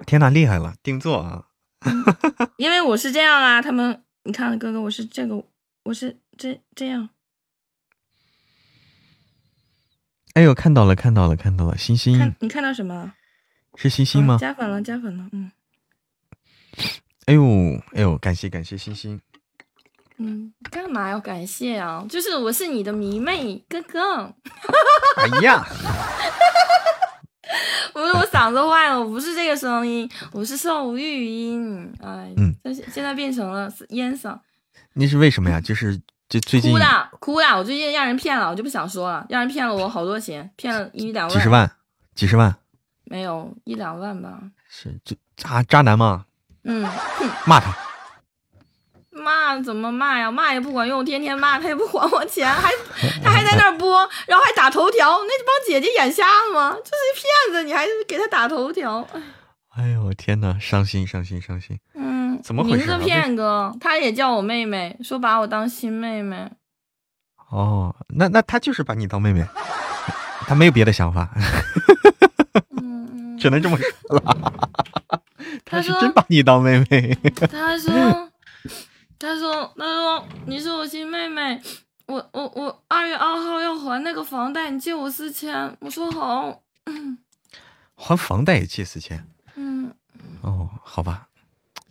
[0.05, 1.45] 天哪，厉害了，定做啊！
[2.57, 5.41] 因为我是这样啊，他们你看哥哥，我是这个，
[5.83, 7.09] 我是这这样。
[10.33, 13.13] 哎呦，看到了看到了看到了，星星，你看到什么？
[13.75, 14.37] 是星星吗？
[14.37, 15.49] 加粉了，加粉了，嗯。
[17.25, 17.43] 哎呦，
[17.93, 19.21] 哎呦，感谢感谢星星。
[20.17, 22.05] 嗯，干嘛要感谢啊？
[22.09, 24.33] 就是我是你的迷妹哥哥。
[25.17, 25.65] 哎呀！
[27.93, 31.91] 不是我嗓子坏了，我不是这个声音，我是受育音。
[32.01, 34.39] 哎，嗯，但是现在变成了烟嗓。
[34.93, 35.59] 那是为什么呀？
[35.59, 35.99] 就是
[36.29, 41.71] 就最近哭的哭的，我最近让人骗了，我就不想说了，让人骗了我好多钱，骗了一两万，几十万，
[42.15, 42.55] 几十万。
[43.03, 44.39] 没有一两万吧？
[44.69, 46.25] 是这渣渣男吗？
[46.63, 46.87] 嗯，
[47.45, 47.75] 骂他，
[49.11, 50.31] 骂怎么骂呀？
[50.31, 52.71] 骂也不管用，天天骂他也不还我钱，还
[53.23, 56.75] 他还在那儿播，然后还打头条，那帮姐姐眼瞎了吗？
[56.83, 59.07] 这是骗子，你还给他打头条？
[59.75, 61.79] 哎呦我天哪，伤心伤心伤心！
[61.95, 62.77] 嗯，怎么回事？
[62.77, 66.51] 名字骗哥，他也叫我妹妹，说把我当亲妹妹。
[67.49, 69.45] 哦，那那他就是把你当妹妹，
[70.45, 71.29] 他没有别的想法。
[73.41, 75.23] 只能这么说了，
[75.65, 77.17] 他是真把你当妹妹。
[77.49, 77.91] 他说，
[79.17, 81.59] 他说，他说你是我亲妹妹，
[82.05, 85.75] 我我我二月二号要还那个房贷，你借我四千。
[85.79, 86.61] 我说好。
[87.95, 89.27] 还房贷也借四千？
[89.55, 89.91] 嗯。
[90.41, 91.27] 哦，好吧，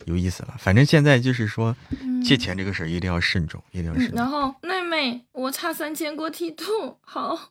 [0.05, 0.55] 有意思了。
[0.57, 1.75] 反正现在就是说，
[2.25, 4.17] 借钱这个事儿一定要慎重，一定要慎重。
[4.17, 7.51] 然后妹妹，我差三千过 T two，好。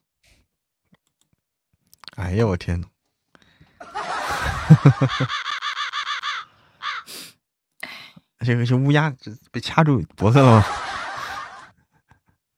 [2.16, 2.88] 哎呀，我天呐。
[8.46, 9.14] 这个是乌鸦
[9.52, 10.64] 被掐住脖子了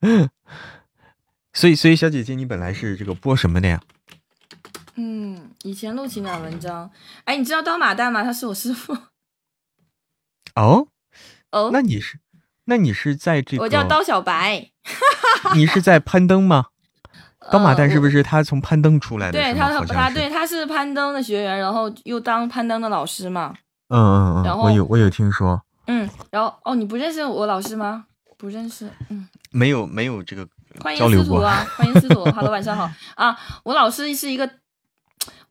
[1.52, 3.80] 所以，所以小姐姐，你本来是这个播什么的呀？
[4.94, 6.90] 嗯，以前录情感文章。
[7.24, 8.22] 哎，你知道刀马旦吗？
[8.22, 8.96] 他是我师傅。
[10.54, 10.88] 哦
[11.50, 12.20] 哦，那你是，
[12.64, 13.64] 那你是在这个？
[13.64, 14.70] 我叫刀小白。
[15.54, 16.66] 你是在攀登吗？
[17.50, 19.32] 刀马旦是不是他从攀登出来的？
[19.32, 23.54] 对他，他对他是攀登的学员，然后又当攀登的老师嘛。
[23.88, 24.44] 嗯嗯嗯。
[24.44, 25.60] 然后我有我有听说。
[25.86, 28.04] 嗯，然后哦，你不认识我老师吗？
[28.38, 28.88] 不认识。
[29.08, 30.46] 嗯，没有没有这个。
[30.80, 31.66] 欢迎司徒啊！
[31.76, 33.38] 欢迎司徒，Hello，晚上好啊！
[33.62, 34.48] 我老师是一个，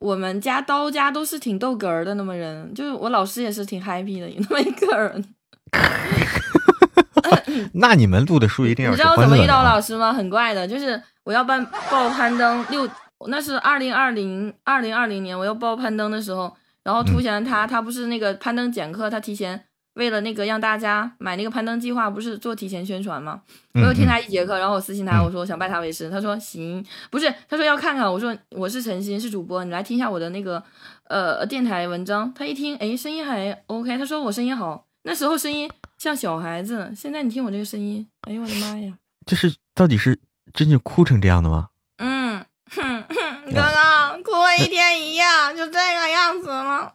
[0.00, 5.24] 我们家刀家都是挺逗哏儿的那么人，就是我老师也是挺 happy 的那么一个人。
[7.74, 10.12] 那你们录的书一定要你知道怎么遇到老师吗？
[10.12, 12.88] 很怪的，就是我要办报攀登六，
[13.28, 19.64] 那是二零二零二零二零年我要报攀登的时候，然后突然他他不是那个攀登讲课，他提前。
[19.94, 23.42] 为了那个让大家买那个攀登计划，不是做提前宣传吗？
[23.74, 30.64] 我又听他一节课，然后我私信他，我说我想拜他为师，他说行，不是，他说要看看，我说我是陈鑫，是主播，你来听一下我的那个
[31.10, 32.32] 呃电台文章。
[32.32, 38.94] 他一听，哎，声音还 OK，他说我声音好，那时候声音像小孩子，现在你听我这个声音，哎呦我的妈呀！
[39.26, 40.18] 这是到底是
[40.52, 41.68] 真的哭成这样的吗？
[41.98, 45.24] 嗯，哼哼，哥哥哭了一天一夜，
[45.56, 46.92] 就这个样子了。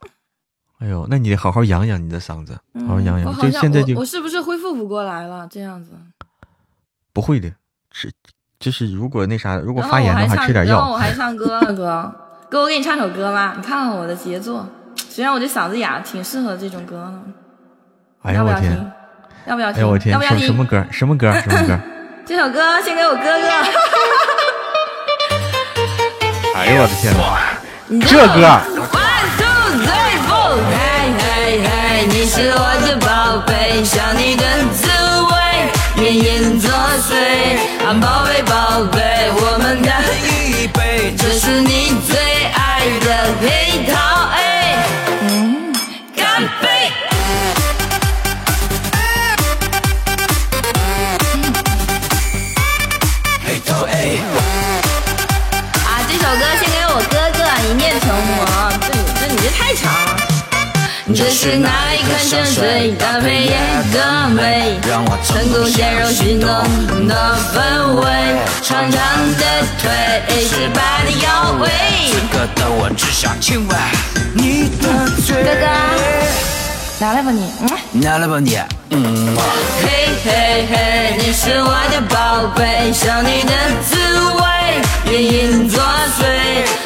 [0.79, 3.35] 哎呦，那你得好好养养你的嗓子，好好养养。
[3.37, 5.47] 就现在就我是不是恢复不过来了？
[5.49, 5.91] 这样子
[7.13, 7.51] 不会的，
[7.91, 8.11] 是
[8.59, 10.77] 就是如果那啥，如果发炎的话，吃点药。
[10.77, 12.13] 然后我还唱 歌了，哥
[12.49, 14.67] 哥，我给你唱首歌吧，你看看我的杰作。
[15.09, 17.21] 虽然我这嗓子哑，挺适合这种歌的。
[18.21, 18.93] 哎呀我天！
[19.47, 19.81] 要不要听？
[19.81, 20.13] 哎我天！
[20.13, 20.45] 要不要听？
[20.45, 20.85] 什么歌？
[20.91, 21.31] 什么歌？
[21.41, 21.79] 什么歌？
[22.28, 23.47] 这首歌献给我哥哥。
[26.59, 27.21] 哎呦我的天哪！
[28.05, 28.59] 这歌。
[30.59, 30.75] 嘿
[31.17, 31.23] 嘿
[31.63, 31.69] 嘿，
[32.07, 33.07] 你是我的宝
[33.47, 34.89] 贝，想你的滋
[35.32, 35.32] 味，
[35.95, 36.69] 绵延作
[37.07, 37.15] 祟。
[37.88, 42.17] 啊，宝贝宝贝，我们干一杯，这是你最
[42.51, 43.07] 爱的
[43.39, 43.95] 黑桃
[61.15, 63.57] 这是哪一款香水搭配也
[63.93, 66.49] 更美，让我成功陷入心动
[67.07, 68.03] 的氛围。
[68.61, 69.01] 长长
[69.37, 69.43] 的
[69.81, 69.89] 腿，
[70.43, 71.69] 失败的腰围，
[72.11, 73.77] 此刻的我只想亲吻
[74.33, 75.43] 你的嘴。
[75.45, 75.65] 哥哥，
[76.99, 77.53] 拿来吧你，
[78.01, 78.57] 拿来吧你。
[78.91, 83.53] 嘿嘿嘿，你是我的宝贝，想你的
[83.87, 83.95] 滋
[84.35, 85.81] 味，隐隐作
[86.19, 86.25] 祟。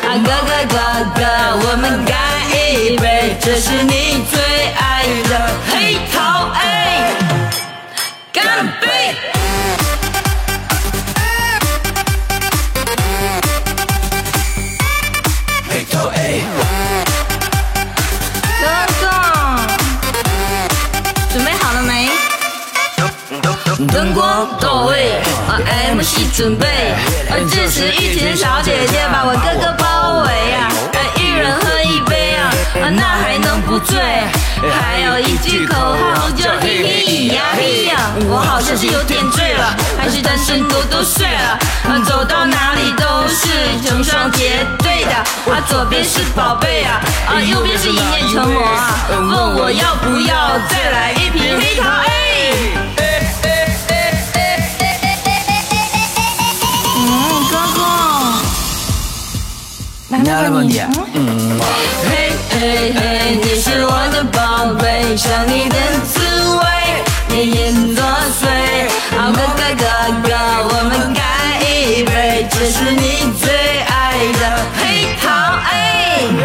[0.07, 0.77] 啊哥哥哥
[1.15, 1.25] 哥，
[1.65, 2.21] 我们干。
[2.71, 4.39] 一杯，这是你最
[4.75, 7.13] 爱的黑桃 A，
[8.31, 9.13] 干杯！
[15.69, 16.43] 黑桃 A，
[18.61, 18.65] 哥
[19.01, 19.05] 哥，
[21.33, 22.09] 准备好了没？
[23.91, 25.19] 灯光到位，
[25.49, 25.59] 啊
[25.97, 26.67] MC 准备，
[27.29, 30.70] 啊这时一群小姐姐把我哥哥包围啊，
[32.73, 33.99] 啊，那还能不醉？
[34.61, 41.59] 还有一句口号叫嘿嘿咿呀嘿呀，我好像是有点醉了，还是单身狗都睡了？
[41.89, 43.49] 啊，走到哪里都是
[43.85, 45.11] 成双结对的。
[45.51, 49.07] 啊，左边是宝贝啊，啊，右边是一念成魔啊。
[49.09, 52.09] 问我要不要再来一瓶黑桃 A？
[56.95, 57.79] 嗯，哥哥，
[60.23, 60.81] 来了吧你？
[61.15, 61.59] 嗯。
[62.53, 66.19] 嘿嘿，你是我的宝贝，想你的滋
[66.57, 66.63] 味，
[67.29, 68.03] 绵延作
[68.39, 68.45] 祟。
[69.17, 69.85] 好哥哥哥
[70.27, 70.35] 哥，
[70.67, 71.23] 我们干
[71.61, 73.49] 一杯，这是你最
[73.79, 73.91] 爱
[74.33, 74.43] 的
[74.77, 75.23] 黑桃
[75.71, 75.73] A。
[76.37, 76.41] 嘿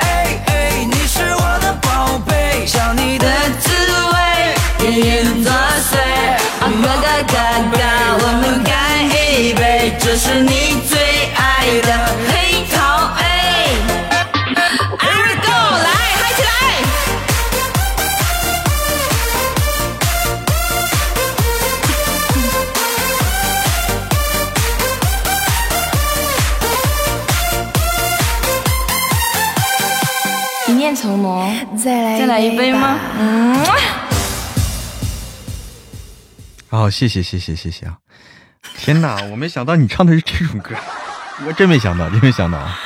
[0.00, 0.04] 嘿
[0.46, 3.26] 嘿，你是我的宝贝，想你的
[3.60, 3.70] 滋
[4.12, 4.16] 味，
[4.80, 5.92] 绵延作祟。
[6.58, 7.34] 好哥哥哥
[7.72, 7.78] 哥，
[8.20, 8.74] 我们干
[9.06, 10.65] 一杯，这是你
[31.76, 32.98] 再来再来一杯吗？
[33.18, 33.66] 嗯。
[36.68, 37.98] 好，谢谢谢谢谢谢啊！
[38.76, 40.74] 天哪，我没想到你唱的是这种歌，
[41.46, 42.76] 我真没想到，真没想到啊！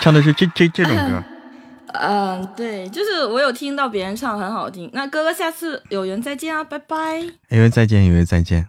[0.00, 1.22] 唱的是这这这种歌。
[1.94, 4.90] 嗯，对，就是我有听到别人唱很好听。
[4.92, 7.20] 那哥哥，下次有缘再见啊，拜拜。
[7.48, 8.68] 有缘再见，有缘再见。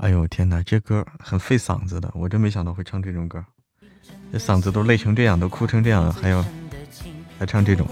[0.00, 3.44] 哎呦天哪，这歌很费嗓子的，我真没想到会唱这种歌。
[4.32, 6.44] 这嗓子都累成这样，都哭成这样，还有
[7.38, 7.86] 还唱这种。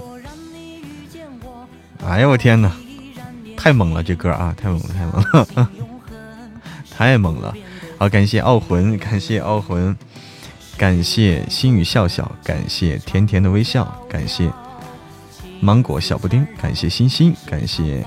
[2.06, 2.72] 哎呦我天哪，
[3.56, 5.24] 太猛了这歌啊，太猛了，太猛
[5.54, 5.70] 了，
[6.96, 7.54] 太猛了。
[7.98, 9.96] 好，感谢傲魂，感谢傲魂。
[10.76, 14.48] 感谢心语笑笑，感谢甜甜的微笑，感谢
[15.60, 18.06] 芒果小布丁，感谢星星，感谢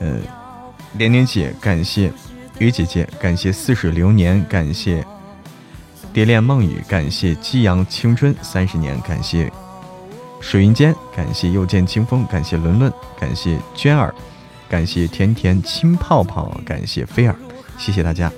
[0.00, 0.16] 呃
[0.94, 2.12] 连连姐，感谢
[2.58, 5.06] 雨姐姐，感谢似水流年，感谢
[6.12, 9.48] 蝶恋梦雨，感谢激扬青春三十年，感谢
[10.40, 14.14] 水云间，感谢又见清风，感谢伦伦，感谢娟儿，
[14.68, 17.36] 感谢甜甜亲泡泡，感谢菲儿，
[17.78, 18.32] 谢谢大家。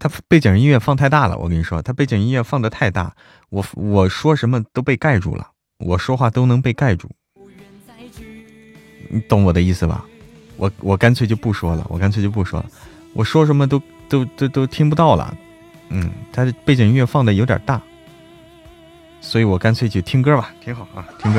[0.00, 3.16] 他背景音乐放太大了，我跟你说，他背景音乐放的太大，
[3.50, 7.10] 我我说什么都被盖住了，我说话都能被盖住，
[9.08, 10.04] 你懂我的意思吧？
[10.56, 12.66] 我我干脆就不说了，我干脆就不说了，
[13.12, 15.36] 我说什么都都都都听不到了，
[15.88, 17.80] 嗯，他的背景音乐放的有点大，
[19.20, 21.38] 所以我干脆就听歌吧，挺好啊，听歌，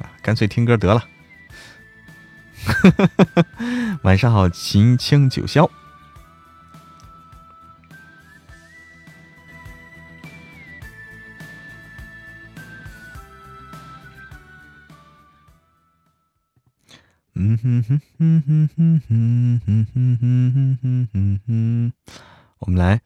[0.00, 1.04] 啊，干脆听歌得了。
[4.02, 5.68] 晚上好，琴清九霄。
[17.42, 21.92] 嗯哼哼哼哼哼哼哼哼哼哼哼哼，
[22.58, 23.00] 我们来，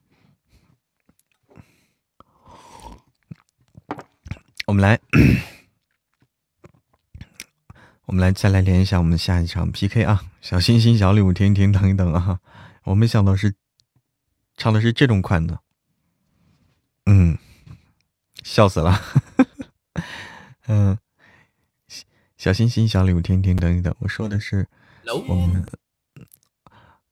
[4.66, 4.98] 我们来，
[8.06, 10.24] 我们来再来连一下我们下一场 PK 啊！
[10.40, 12.40] 小心心、小礼物，听一听，等一等啊！
[12.82, 13.54] 我没想到是
[14.56, 15.60] 唱的是这种款的，
[17.06, 17.38] 嗯，
[18.42, 19.00] 笑死了，
[20.66, 20.98] 嗯。
[22.44, 23.94] 小心心、小礼物，听听，等一等。
[24.00, 24.68] 我说的是
[25.26, 25.64] 我们，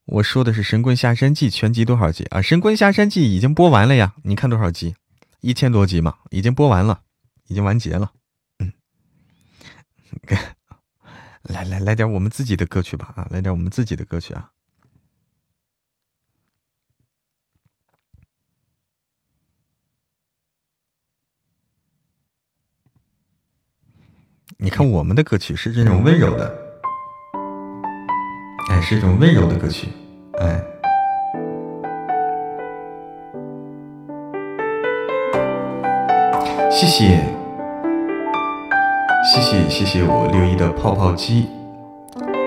[0.05, 2.41] 我说的是《神棍下山记》全集多少集啊？
[2.43, 4.15] 《神棍下山记》已经播完了呀！
[4.25, 4.95] 你看多少集？
[5.41, 7.01] 一千多集嘛，已经播完了，
[7.47, 8.13] 已经完结了。
[8.59, 8.75] 嗯，
[11.45, 13.27] 来来来点我们自己的歌曲吧啊！
[13.31, 14.51] 来点我们自己的歌曲啊！
[24.59, 26.55] 你看，我们的歌曲是这种温柔的，
[28.71, 29.89] 哎，是一种温柔的歌曲，
[30.39, 30.63] 哎，
[36.71, 37.25] 谢谢，
[39.25, 41.49] 谢谢，谢谢我六一的泡泡机，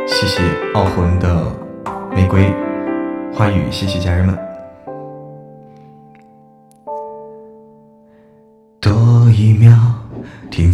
[0.08, 0.42] 谢谢
[0.74, 1.52] 傲魂的
[2.16, 2.54] 玫瑰
[3.34, 4.38] 花语，谢谢家人们，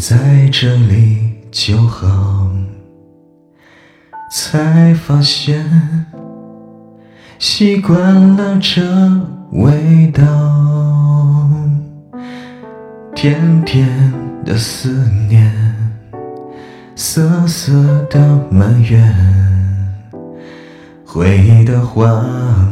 [0.01, 1.31] 在这里。
[1.51, 2.49] 就好，
[4.31, 5.69] 才发现
[7.37, 8.81] 习惯了这
[9.51, 10.23] 味道，
[13.13, 13.85] 甜甜
[14.45, 15.53] 的思念，
[16.95, 17.73] 涩涩
[18.09, 18.17] 的
[18.49, 19.13] 埋怨，
[21.05, 22.23] 回忆的画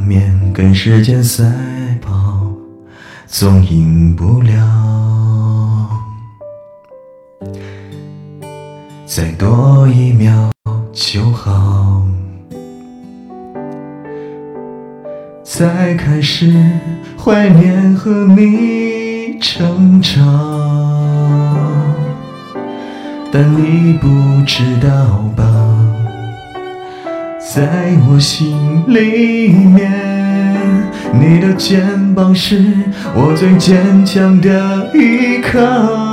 [0.07, 1.43] 面跟时间赛
[2.01, 2.49] 跑，
[3.27, 5.08] 总赢不了。
[9.11, 10.51] 再多一秒
[10.93, 12.05] 就好，
[15.43, 16.53] 再开始
[17.17, 20.21] 怀念和你成长，
[23.31, 24.07] 但你不
[24.45, 25.43] 知道吧，
[27.39, 28.55] 在我心
[28.85, 29.91] 里面，
[31.11, 32.63] 你的肩膀是
[33.15, 36.08] 我最坚强的依靠。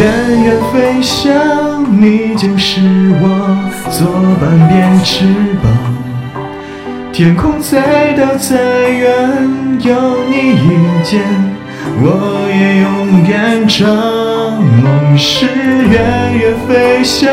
[0.00, 1.30] 远远飞翔，
[2.00, 2.80] 你就是
[3.20, 3.24] 我
[3.90, 4.08] 左
[4.40, 5.26] 半边翅
[5.62, 5.70] 膀。
[7.12, 9.12] 天空再大再远，
[9.82, 11.20] 有你一肩，
[12.00, 13.84] 我也勇敢长。
[14.82, 15.92] 梦是远
[16.38, 17.30] 远飞翔，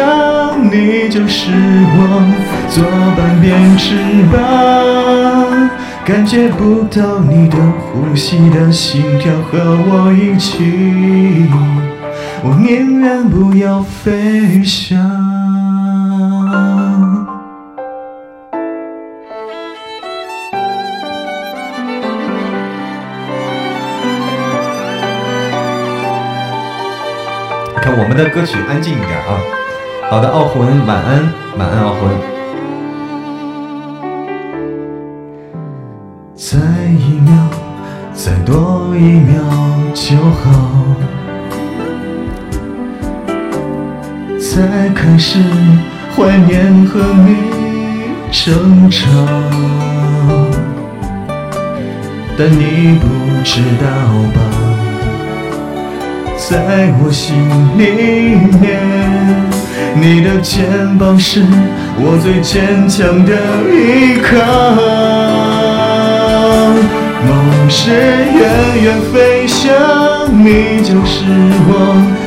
[0.70, 1.50] 你就是
[1.96, 1.98] 我
[2.68, 2.84] 左
[3.16, 3.96] 半边翅
[4.30, 5.70] 膀。
[6.04, 9.58] 感觉不到你的呼吸的心跳，和
[9.88, 11.48] 我一起。
[12.44, 14.98] 我宁愿不要飞翔。
[27.82, 29.40] 看我们的歌曲安静一点啊。
[30.10, 32.10] 好的，傲魂，晚安，晚安，傲魂。
[36.36, 36.58] 再
[36.94, 37.34] 一秒，
[38.14, 39.42] 再多一秒
[39.94, 41.17] 就好。
[44.58, 44.64] 在
[44.96, 45.38] 开始
[46.16, 47.36] 怀念和你
[48.32, 49.06] 争吵，
[52.36, 53.06] 但你不
[53.44, 53.86] 知道
[54.34, 54.40] 吧，
[56.38, 57.36] 在我心
[57.78, 57.84] 里
[58.60, 58.66] 面，
[59.94, 60.66] 你的肩
[60.98, 61.44] 膀是
[62.00, 63.32] 我最坚强的
[63.72, 64.34] 依靠。
[67.28, 67.30] 梦
[67.70, 68.42] 是远
[68.82, 69.72] 远飞翔，
[70.48, 71.26] 你就是
[71.68, 71.70] 我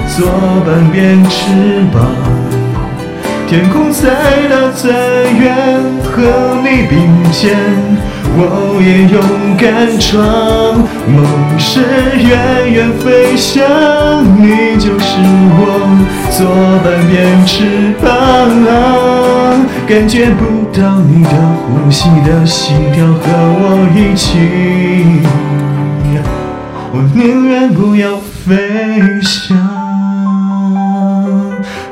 [0.07, 0.29] 左
[0.67, 1.41] 半边翅
[1.91, 2.05] 膀。
[3.49, 4.11] 天空再
[4.51, 4.91] 大再
[5.41, 5.57] 远，
[6.05, 6.11] 和
[6.63, 7.01] 你并
[7.33, 7.57] 肩，
[8.37, 8.39] 我
[8.85, 9.17] 也勇
[9.57, 10.13] 敢闯。
[11.09, 11.17] 梦
[11.59, 11.81] 是
[12.21, 13.65] 远远飞翔，
[14.37, 15.17] 你就是
[15.57, 15.59] 我
[16.31, 16.45] 左
[16.85, 17.17] 半边
[17.47, 18.05] 翅膀。
[19.89, 21.31] 感觉不到你的
[21.65, 24.29] 呼吸的心跳和我一起，
[26.93, 29.57] 我宁愿不要飞翔。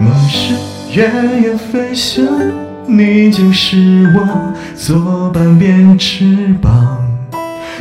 [0.01, 0.55] 梦是
[0.93, 2.25] 远远飞翔，
[2.87, 7.08] 你就是我左半边翅膀。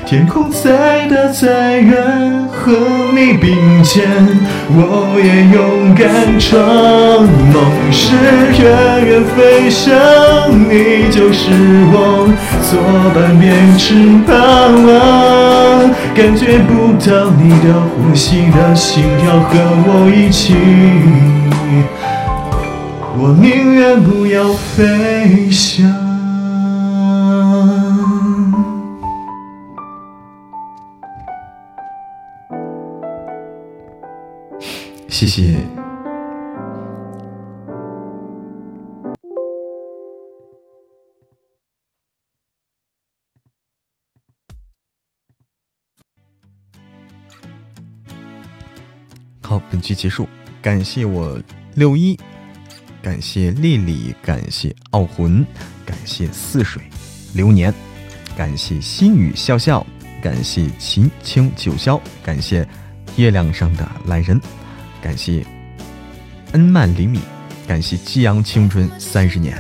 [0.08, 2.72] 天空再大再远，和
[3.14, 4.08] 你并肩，
[4.70, 6.58] 我也勇敢闯。
[7.52, 7.58] 梦
[7.92, 8.16] 是
[8.58, 9.94] 远远飞翔，
[10.70, 11.52] 你就是
[11.92, 12.26] 我
[12.64, 12.80] 左
[13.14, 14.32] 半边翅膀。
[16.16, 20.56] 感觉不到你的呼吸的心跳，和我一起，
[23.18, 26.07] 我宁愿不要飞翔。
[35.18, 35.58] 谢谢。
[49.42, 50.28] 好，本期结束，
[50.62, 51.42] 感谢我
[51.74, 52.16] 六一，
[53.02, 55.44] 感谢丽丽，感谢傲魂，
[55.84, 56.84] 感谢似水
[57.34, 57.74] 流年，
[58.38, 59.84] 感谢心语笑笑，
[60.22, 62.68] 感谢秦清九霄，感谢
[63.16, 64.40] 月亮上的来人。
[65.08, 65.42] 感谢
[66.52, 67.22] 恩曼厘米，
[67.66, 69.58] 感谢激扬青春三十年，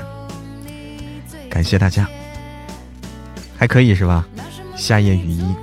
[1.49, 2.05] 感谢大家，
[3.57, 4.27] 还可以是吧？
[4.75, 5.55] 夏夜雨衣。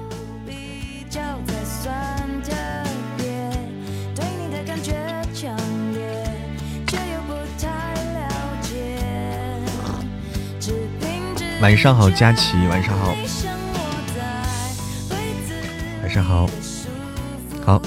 [11.60, 13.14] 晚上好，佳琪，晚上好，
[16.00, 16.48] 晚上好，
[17.66, 17.82] 好。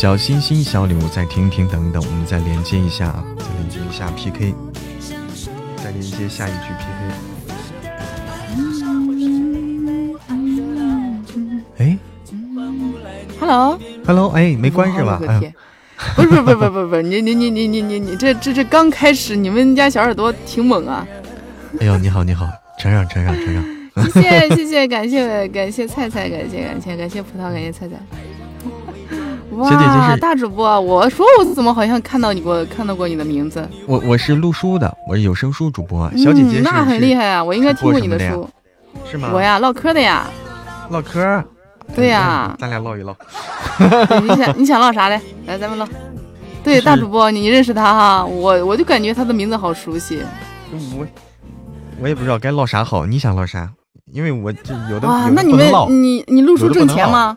[0.00, 4.54] 小心心、小礼物，再听听，等等，我们再连接一下啊，再连接一下 PK，
[5.76, 6.94] 再连接下一局 PK。
[11.76, 11.98] 哎
[13.38, 15.20] ，Hello，Hello，哎，没关是吧？
[16.16, 21.06] 不是不是不是不是不是，你你你你你你你这这这刚开始，你们家小耳朵挺猛啊！
[21.78, 22.48] 哎呦，你好你好，
[22.78, 23.62] 承让承让承让，
[24.10, 27.96] 谢谢谢谢，感谢感谢菜菜，感谢感谢感谢葡萄，感谢菜菜。
[29.60, 33.68] 哇，大主播，我说我怎么好像看到你过，看到过你的名字？
[33.86, 36.10] 我我是录书的，我是有声书主播。
[36.16, 37.44] 小姐姐，那很厉害啊！
[37.44, 38.48] 我应该听过你的书，
[39.10, 39.30] 是吗？
[39.34, 40.26] 我呀，唠嗑的呀。
[40.90, 41.44] 唠嗑？
[41.94, 42.56] 对呀。
[42.58, 43.14] 咱俩唠一唠。
[44.22, 45.20] 你想你想唠啥嘞？
[45.46, 45.86] 来，咱们唠。
[46.64, 48.24] 对，大主播，你认识他哈？
[48.24, 50.22] 我我就感觉他的名字好熟悉。
[50.72, 51.06] 我
[52.00, 53.70] 我也不知道该唠啥好，你想唠啥？
[54.12, 57.36] 因为我这有的哇，那你们你你录书挣钱吗？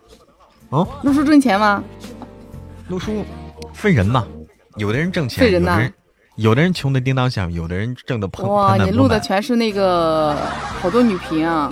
[0.69, 1.83] 哦，录书挣钱吗？
[2.87, 3.23] 录书
[3.73, 4.25] 分人嘛，
[4.77, 5.93] 有的人挣钱，有的人
[6.35, 10.35] 有的人穷的叮当响，有的人挣的盆哇，你录的全是那个
[10.81, 11.71] 好多女频啊！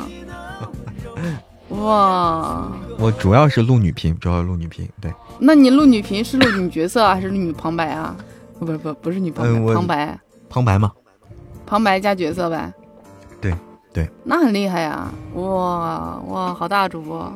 [1.70, 4.88] 哇，我主要是录女频，主要录女频。
[5.00, 8.16] 对，那你录女频是录女角色还是女旁白啊？
[8.60, 10.92] 不不不，不是女旁白，旁白，旁白吗？
[11.66, 12.72] 旁白加角色呗。
[13.94, 15.12] 对，那很厉害呀！
[15.34, 17.32] 哇哇，好大主播，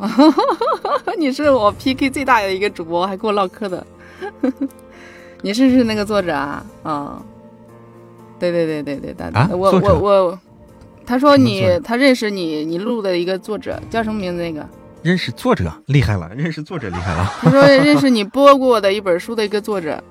[1.20, 3.86] 你是我 PK 最大的一个主播，还跟我唠嗑的。
[5.44, 6.66] 你是不是那个作者啊？
[6.84, 7.22] 啊，
[8.40, 10.40] 对对对对对，大啊，我我我，
[11.06, 14.42] 他说你他认识你，你录的一个作者叫什么名字？
[14.42, 14.66] 那个
[15.04, 17.30] 认识作者厉害了， 认识作者厉害了。
[17.42, 20.02] 他说认识你播过的一本书的一个作者，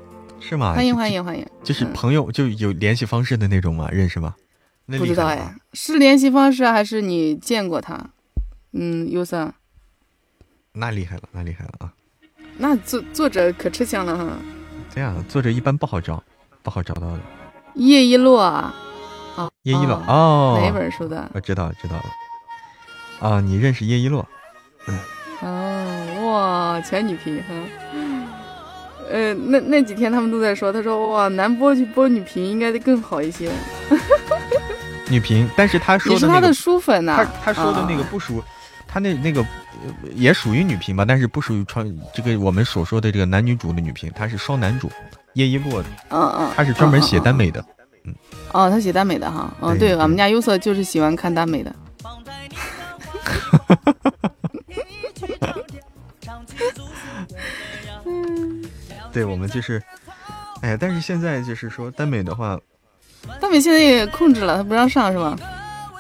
[0.41, 0.75] 是吗？
[0.75, 3.89] 欢迎欢迎欢迎，就是朋友就有联系方式的那种吗？
[3.91, 4.35] 认识吗？
[4.87, 8.11] 不知道哎，是联系方式还是你见过他？
[8.73, 9.53] 嗯，优森，
[10.73, 11.93] 那厉害了，那厉害了啊！
[12.59, 14.37] 那作作者可吃香了哈。
[14.95, 16.23] 这样作者一般不好找，
[16.63, 17.21] 不好找到的。
[17.75, 18.75] 叶一洛啊，
[19.63, 21.31] 叶一洛哦，哪本书的？
[21.35, 22.05] 我知道了，知道了。
[23.29, 24.29] 啊，你认识叶一洛？
[25.41, 27.43] 哦，哇，全女频，
[29.11, 33.51] 呃，那那几天他们都在说，他说哇，男播去播女频应该更好一些。
[35.11, 37.17] 女频，但是他说的你是他的书粉呐？
[37.17, 38.43] 他他说的那个不属，
[38.89, 39.45] 他那那个
[40.15, 44.91] 也属于女频吧，但是不属于穿这个我们所说的这个男女主的女频，他是双男主
[45.35, 47.63] 叶一洛的，嗯嗯，他是专门写耽美的，
[48.05, 48.15] 嗯，
[48.53, 51.71] 哦，他写耽美的哈，嗯，对，我们家优色就是喜欢看耽美的。
[59.15, 59.81] 对，我们就是，
[60.61, 62.59] 哎呀，但是现在就是说耽美的话，
[63.41, 65.39] 耽美现在也控制了，他不让上是吧？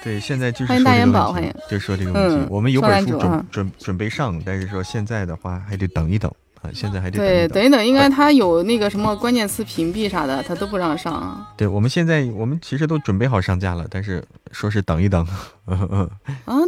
[0.03, 6.29] 对，现在就是欢迎大元宝，欢迎，就说这个问题，我们有本书准准准备上，但是说现在的话还得等一等。
[6.73, 11.45] 现在还得对等一等，应该他有那个什么关键词屏蔽啥的，他都不让上。
[11.57, 15.27] 对，我们现在我们其实都准备好上架了，但是说是等一等。
[15.67, 16.09] 啊，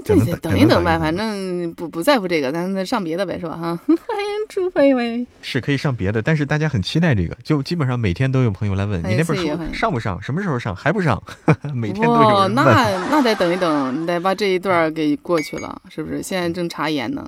[0.04, 3.56] 对对，等一等呗，反正不不在乎这个，咱再上别的呗，是吧？
[3.56, 5.26] 哈，欢迎朱飞飞。
[5.42, 11.22] 是可以上别的，但是大家很期待这个，就基本上每天都有朋友来问你那本书上不上，什么时候上，还不上，
[11.74, 12.64] 每天都有人那
[13.10, 16.22] 那得等一等，你得把这一段给过去了，是不是？
[16.22, 17.26] 现在正查研呢。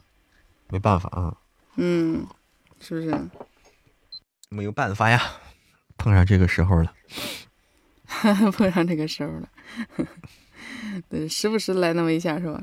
[0.71, 1.35] 没办法啊。
[1.77, 2.25] 嗯。
[2.81, 3.15] 是不是？
[4.51, 5.21] 没有办法呀，
[5.97, 6.93] 碰上这个时候了，
[8.53, 9.49] 碰上这个时候了，
[11.11, 12.61] 对，时不时来那么一下是吧？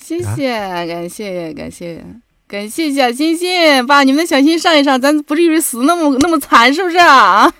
[0.00, 2.02] 谢谢，感谢，感谢，
[2.46, 7.52] 感谢小星星，把你们的小心上一上，咱不至于死那么那么惨，是不是啊？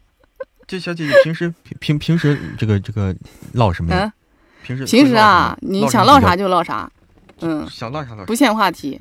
[0.66, 3.14] 这小姐姐平时平平平时这个这个
[3.52, 4.12] 唠什么呀？
[4.62, 6.90] 平时平时啊，你想唠啥就唠啥，
[7.40, 9.00] 嗯，想唠啥唠，不限话题。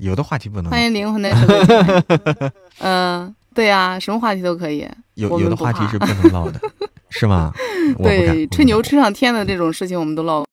[0.00, 0.70] 有的话题不能。
[0.70, 4.88] 欢迎灵魂的什 嗯，对呀，什么话题都可以。
[5.14, 6.60] 有有的话题是不能唠的，
[7.10, 7.52] 是吗？
[7.98, 10.44] 对，吹牛吹上天的这种事情，我们都唠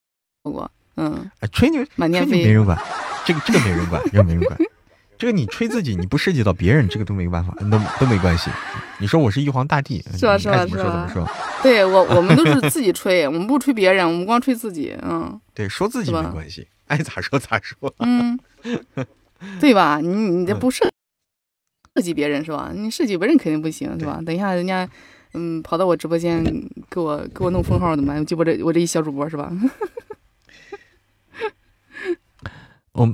[0.42, 0.70] 过。
[0.96, 2.78] 嗯，吹牛满天飞，没人管。
[3.24, 4.58] 这个这个没人管，这个没人管。
[5.18, 8.50] 这个你吹自己，你不涉及到别人，这个都没办法，都都没关系。
[8.98, 10.36] 你说我是玉皇大帝，是吧？
[10.36, 10.66] 是吧？
[10.66, 11.10] 是吧？
[11.12, 11.28] 说。
[11.62, 14.96] 对我，我们都是自己吹，我们不吹别人，我们光吹自己。
[15.02, 17.94] 嗯，对，说自己没关系，爱咋说咋说。
[18.00, 18.38] 嗯。
[19.60, 19.98] 对吧？
[20.02, 20.88] 你你这不设
[21.94, 22.72] 设计别人是吧？
[22.74, 24.20] 你设计别人肯定不行是吧？
[24.24, 24.88] 等一下人家
[25.34, 26.44] 嗯跑到我直播间
[26.90, 28.24] 给我给我弄封号怎么办？
[28.24, 29.52] 就我这我这一小主播是吧？
[32.92, 33.12] 哦，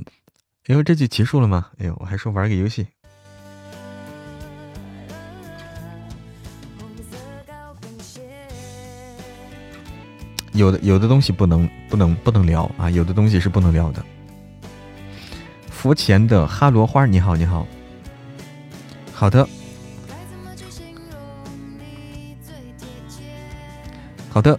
[0.67, 1.67] 因为这局结束了吗？
[1.79, 2.87] 哎呦我还说玩个游戏。
[10.53, 14.05] 有的有的东西不能不能不能聊啊，有的东西是不能聊的。
[15.83, 17.67] 佛前的哈罗花，你好，你好，
[19.13, 19.45] 好的，
[24.29, 24.57] 好的，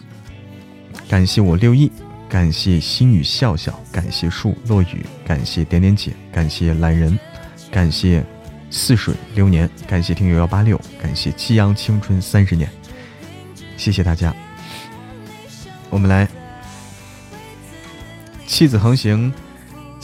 [1.09, 1.90] 感谢我六亿，
[2.28, 7.18] 感谢心语笑笑，感谢树落雨，感谢点点姐，感谢懒人，
[7.70, 8.22] 感谢
[8.70, 12.68] 似水流年，感谢听友幺八六，感谢激昂青春三十年，
[13.78, 14.36] 谢谢大家，
[15.88, 16.28] 我们来，
[18.46, 19.32] 妻子横行。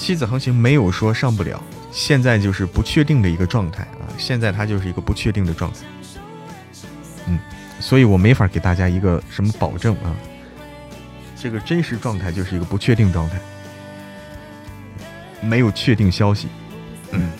[0.01, 1.63] 妻子横行没有说上不了，
[1.93, 4.09] 现在就是不确定的一个状态啊！
[4.17, 5.81] 现在它就是一个不确定的状态，
[7.27, 7.39] 嗯，
[7.79, 10.17] 所以我没法给大家一个什么保证啊。
[11.37, 13.39] 这个真实状态就是一个不确定状态，
[15.43, 16.49] 没有确定消息，
[17.13, 17.31] 嗯，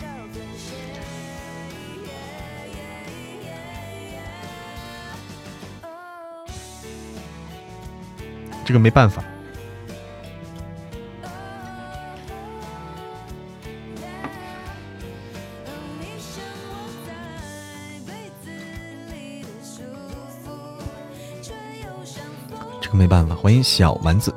[8.63, 9.23] 这个没办法。
[22.95, 24.33] 没办法，欢迎小丸子。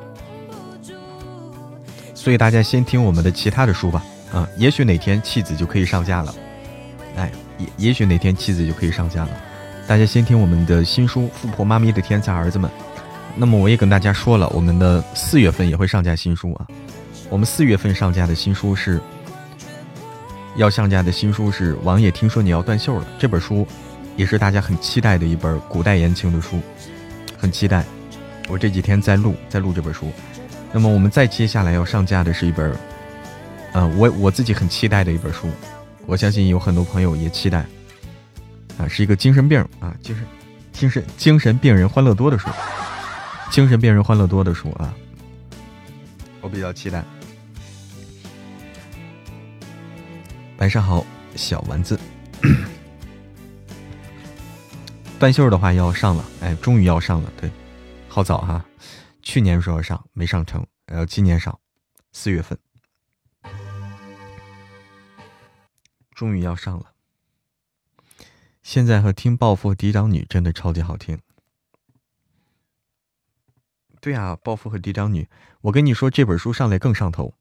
[2.15, 4.03] 所以大家先听我们的其他的书吧，
[4.33, 6.35] 啊，也许哪天妻子就可以上架了，
[7.17, 9.31] 哎，也也许哪天妻子就可以上架了。
[9.87, 12.71] 大家先听我们的新书《富婆妈咪的天才儿子们》。
[13.37, 16.67] 那么我也跟大家说了，我们的四月份也会上架新书啊。
[17.29, 18.99] 我们四月份上架的新书是，
[20.57, 23.67] 要上架的新书是《王爷听说你要断袖了》这本书，
[24.17, 26.61] 也是大家很期待的一本古代言情的书，
[27.37, 27.85] 很期待。
[28.49, 30.11] 我这几天在录，在录这本书。
[30.73, 32.77] 那么我们再接下来要上架的是一本，
[33.73, 35.49] 嗯，我我自己很期待的一本书，
[36.07, 37.65] 我相信有很多朋友也期待。
[38.77, 40.27] 啊，是一个精神病啊，精神
[40.73, 42.49] 精神精神病人欢乐多的书，
[43.51, 44.93] 精神病人欢乐多的书啊，
[46.41, 47.05] 我比较期待。
[50.59, 51.07] 晚上好，
[51.37, 51.99] 小丸子。
[55.21, 57.49] 半袖的话要上了，哎，终于要上了，对，
[58.15, 58.65] 好早哈，
[59.25, 61.59] 去年说要上没上成，然后今年上，
[62.13, 62.57] 四月份，
[66.13, 66.95] 终于要上了。
[68.63, 71.19] 现在和听暴富嫡长女真的超级好听。
[74.01, 75.29] 对啊，暴富和嫡长女，
[75.63, 77.35] 我跟你说这本书上来更上头。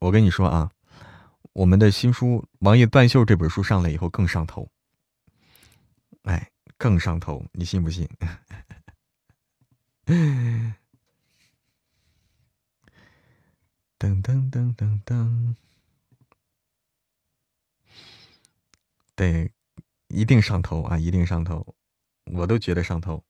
[0.00, 0.70] 我跟你说啊，
[1.54, 2.26] 我们的新书
[2.58, 4.70] 《王爷断袖》这本书上来以后更上头。
[6.24, 6.50] 哎。
[6.76, 8.06] 更上头，你信不信？
[13.98, 15.54] 噔噔噔噔噔，
[19.14, 19.50] 对，
[20.08, 20.98] 一定上头啊！
[20.98, 21.74] 一定上头，
[22.26, 23.24] 我都觉得上头。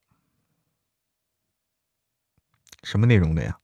[2.83, 3.61] 什么内容的呀？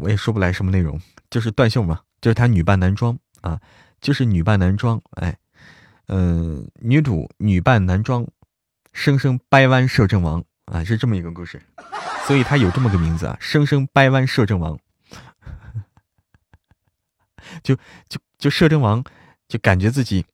[0.00, 1.00] 我也说不来什么内容，
[1.30, 3.62] 就是断袖嘛，就是他女扮男装啊，
[4.00, 5.38] 就是女扮男装，哎。
[6.08, 8.26] 嗯，女主女扮男装，
[8.92, 11.62] 生生掰弯摄政王啊，是这么一个故事，
[12.26, 14.78] 所以他有这么个名字啊，生生掰弯摄政王。
[17.62, 17.76] 就
[18.08, 19.04] 就就摄政王，
[19.46, 20.26] 就感觉自己，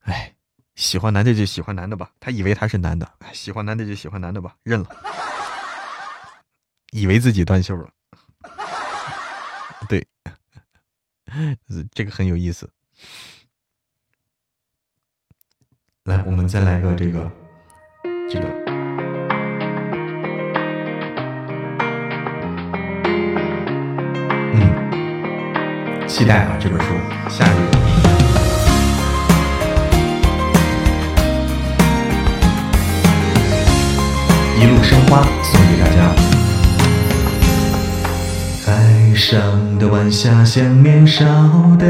[0.00, 0.34] 哎，
[0.74, 4.88] 喜欢男的就喜欢男的吧，他以为他是男的，喜欢男的就喜欢男的吧，认了，
[6.90, 7.90] 以为自己断袖了，
[9.88, 10.06] 对，
[11.92, 12.68] 这个很有意思。
[16.04, 17.30] 来，我们再来个这个，
[18.30, 18.75] 这个，
[26.16, 26.86] 期待啊，这本书
[27.28, 27.76] 下一个
[34.58, 35.98] 一路生花送给大家。
[38.64, 41.26] 海上的晚霞像年少
[41.78, 41.86] 的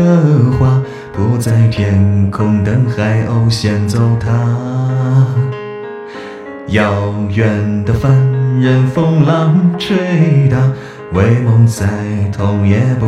[0.58, 0.82] 花。
[1.12, 4.28] 不在天空等海鸥衔走它，
[6.70, 8.10] 遥远的帆
[8.60, 10.58] 人风浪吹打，
[11.12, 11.86] 为梦再
[12.36, 13.06] 痛也不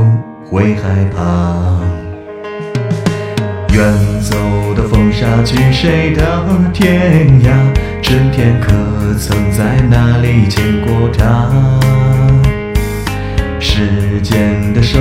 [0.50, 1.78] 会害怕。
[3.74, 4.34] 远走
[4.74, 6.24] 的风沙去谁的
[6.72, 7.50] 天涯？
[8.02, 8.72] 春天可
[9.18, 11.50] 曾在哪里见过他？
[13.60, 14.98] 时间的手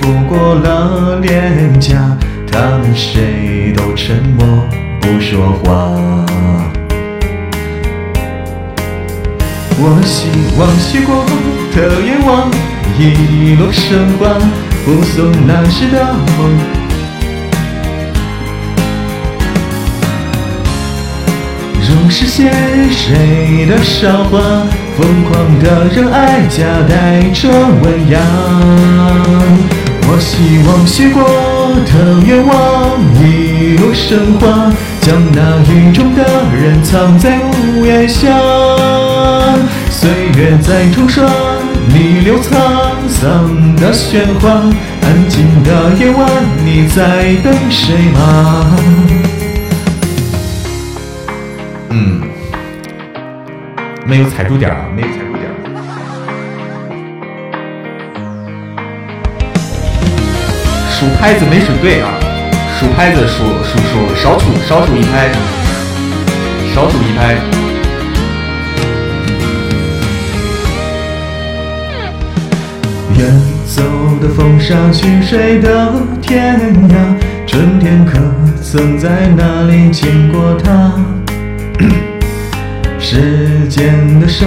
[0.00, 2.16] 抚过了脸颊。
[2.52, 4.46] 他们谁都沉默
[5.00, 5.90] 不说话。
[9.76, 11.26] 我希望许过
[11.74, 12.48] 的愿望
[12.96, 14.38] 一路生花，
[14.84, 16.58] 护送那时的梦。
[21.80, 22.50] 如诗写
[22.90, 24.38] 谁的韶华，
[24.98, 27.48] 疯狂的热爱夹带着
[27.82, 28.20] 温雅。
[30.06, 31.53] 我希望许过。
[31.84, 36.22] 的愿望一路升华，将那雨中的
[36.52, 38.30] 人藏在屋檐下。
[39.90, 41.24] 岁月在冲刷，
[41.88, 42.50] 逆流沧
[43.08, 44.50] 桑的喧哗。
[45.02, 46.28] 安静的夜晚，
[46.64, 48.76] 你在等谁吗？
[51.90, 52.22] 嗯，
[54.06, 55.33] 没有踩住点儿，没有踩住。
[60.94, 62.08] 数拍子没数对啊！
[62.78, 65.28] 数拍子数数数少数少数一拍，
[66.72, 67.34] 少数一拍。
[73.18, 73.28] 远
[73.66, 73.82] 走
[74.22, 75.92] 的风沙去谁的
[76.22, 76.58] 天
[76.88, 76.94] 涯？
[77.46, 78.18] 春天可
[78.62, 80.92] 曾在哪里见过他？
[83.00, 84.46] 时间的手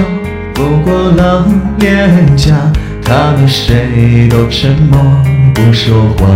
[0.55, 1.45] 抚过了
[1.79, 2.55] 脸颊，
[3.03, 5.36] 他们谁都沉默。
[5.57, 6.27] 不说话。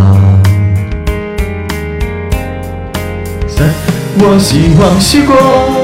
[3.47, 3.69] 三，
[4.17, 5.35] 我希望许过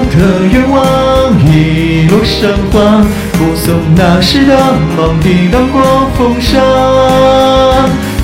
[0.09, 0.17] 的
[0.51, 0.81] 愿望
[1.45, 3.05] 一路生花，
[3.37, 4.57] 护送那时的
[4.97, 6.57] 梦抵挡过风沙。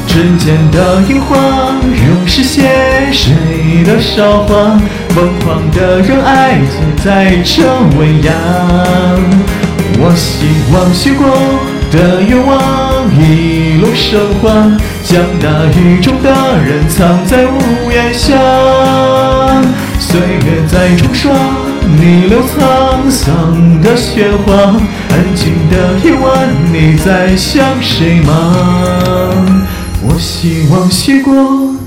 [0.08, 4.82] 春间的樱花，又是些谁的韶华？
[5.10, 7.64] 疯狂的热爱记载着
[8.00, 8.34] 温雅。
[10.00, 11.28] 我希望许过
[11.94, 14.52] 的愿望一路升华。
[15.04, 16.30] 将那雨中的
[16.66, 18.36] 人藏在屋檐下，
[20.00, 21.32] 岁月在冲刷，
[22.00, 24.76] 逆流沧桑的喧哗。
[25.10, 28.32] 安静的夜晚，你在想谁吗？
[30.02, 31.34] 我希望许过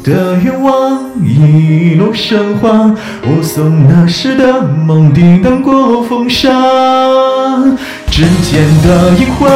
[0.05, 6.51] 的愿望一路升华，护送那时的梦抵挡过风沙。
[8.11, 9.49] 指尖的樱花，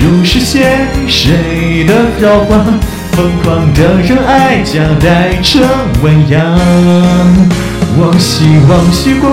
[0.00, 2.64] 如是写谁的韶华？
[3.12, 5.60] 疯狂的热爱夹带着
[6.02, 6.38] 温雅，
[7.98, 9.30] 我希望许过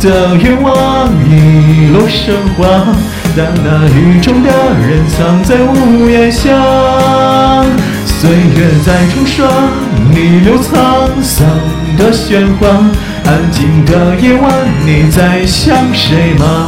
[0.00, 2.66] 的愿望一路生花，
[3.38, 4.50] 将那雨中的
[4.80, 6.50] 人藏在屋檐下，
[8.04, 9.46] 岁月在冲刷，
[10.12, 11.46] 逆流沧桑
[11.96, 12.66] 的喧哗，
[13.26, 14.52] 安静的夜晚，
[14.84, 16.66] 你在想谁吗？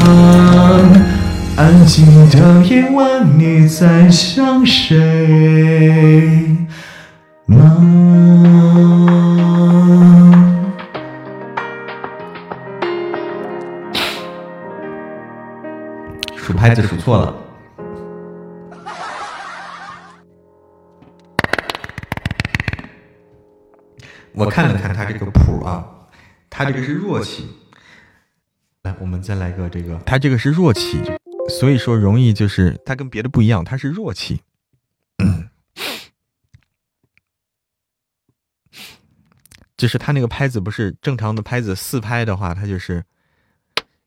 [1.57, 4.97] 安静的夜晚，你在想谁
[7.47, 7.67] 吗？
[16.61, 17.35] 拍子数错了。
[24.35, 25.89] 我看了看他这个谱啊，
[26.51, 27.49] 他这个是弱起。
[28.83, 31.03] 来，我们再来个这个，他这个是弱起，
[31.49, 34.43] 所以说容易就是它跟别的不一样，它是弱起。
[39.79, 43.07] 就是他那个拍子不是正常的拍子，四拍的话，它就是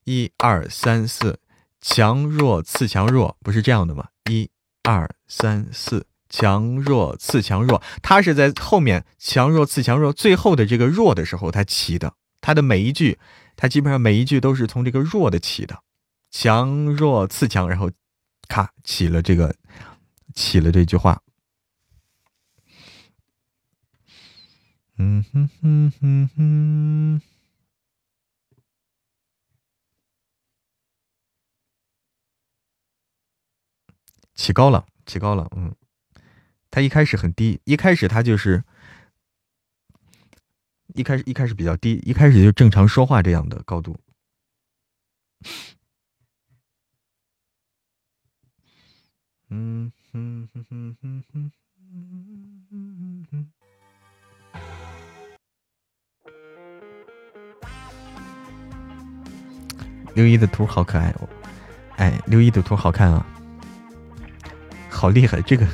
[0.03, 1.39] 一二三四。
[1.83, 4.07] 强弱次强弱不是这样的吗？
[4.31, 4.49] 一、
[4.83, 13.19] 二、三、四，强弱次强弱，它是在后面强弱次强弱最后的这个弱的时候它起的，它的每一句，
[13.57, 15.77] 它基本上每一句都是从这个弱的起的，
[16.31, 17.91] 强弱次强，然后
[18.47, 19.53] 咔起了这个
[20.33, 21.21] 起了这句话。
[24.97, 27.21] 嗯哼哼哼哼。
[34.35, 35.75] 起高了，起高了，嗯，
[36.71, 38.63] 他一开始很低，一开始他就是
[40.95, 43.97] 一开始一开始比较低，一开始就正常说话这样的高度。
[49.49, 51.51] 嗯哼哼哼哼哼
[52.69, 53.51] 哼哼哼。
[60.15, 61.29] 六一的图好可爱哦，
[61.97, 63.25] 哎，六一的图好看啊。
[65.03, 65.41] 好厉害！
[65.41, 65.67] 这个，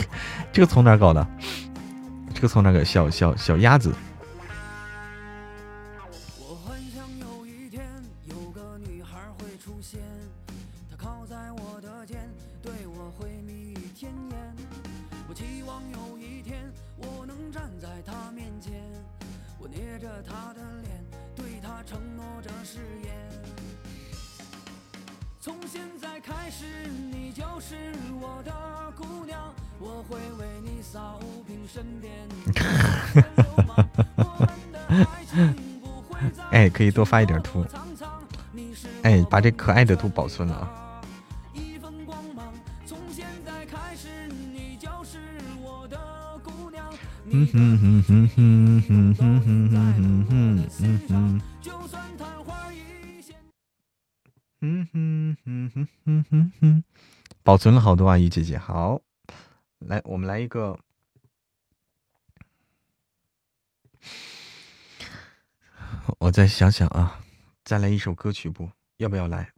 [0.50, 1.26] 这个从哪搞的？
[2.32, 3.92] 这个从哪个小小小鸭子？
[37.00, 37.64] 多发一点图。
[39.02, 41.00] 哎，把这可爱的图保存了啊。
[47.32, 51.40] 嗯哼哼哼哼哼哼哼哼哼哼嗯哼。
[54.62, 56.84] 嗯哼哼哼哼哼哼，
[57.42, 58.58] 保存了好多啊，鱼姐姐。
[58.58, 59.00] 好，
[59.78, 60.78] 来，我们来一个。
[66.18, 67.20] 我再想想啊，
[67.64, 68.70] 再来一首歌曲不？
[68.96, 69.52] 要不要来？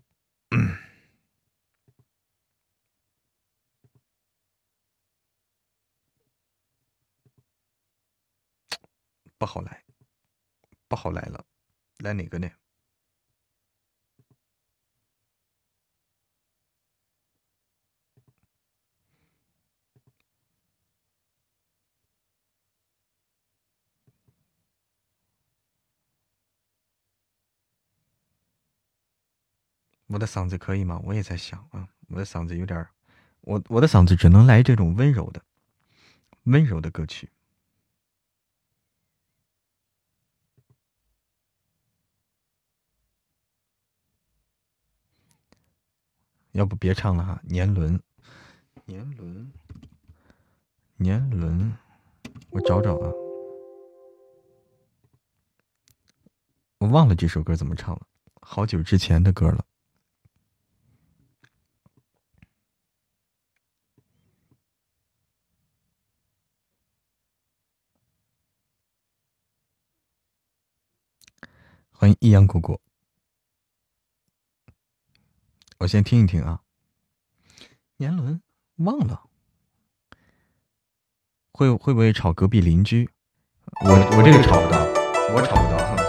[9.39, 9.83] 不好来，
[10.87, 11.45] 不好来了，
[11.99, 12.49] 来哪个呢？
[30.13, 31.01] 我的嗓子可以吗？
[31.05, 32.87] 我也在想啊，我的嗓子有点
[33.41, 35.43] 我我的嗓子只能来这种温柔的、
[36.45, 37.31] 温柔的歌曲。
[46.51, 47.99] 要不别唱了哈，年轮，
[48.85, 49.51] 年轮，
[50.97, 51.73] 年轮，
[52.51, 53.11] 我找找啊，
[56.77, 58.07] 我忘了这首歌怎么唱了，
[58.43, 59.65] 好久之前的歌了。
[72.03, 72.81] 欢迎易阳果果，
[75.79, 76.61] 我先听一听啊。
[77.97, 78.43] 年轮
[78.79, 79.23] 忘了，
[81.53, 83.09] 会会不会吵隔壁邻居？
[83.85, 84.85] 我我这个吵不到，
[85.33, 86.02] 我吵不到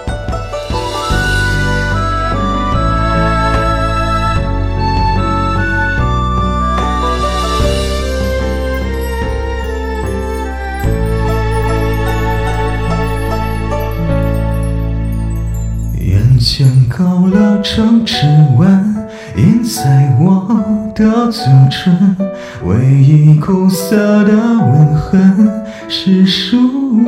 [17.64, 18.28] 城池
[18.58, 19.08] 湾，
[19.38, 20.46] 印在我
[20.94, 22.18] 的嘴唇，
[22.66, 23.96] 唯一苦涩
[24.26, 26.58] 的吻痕是树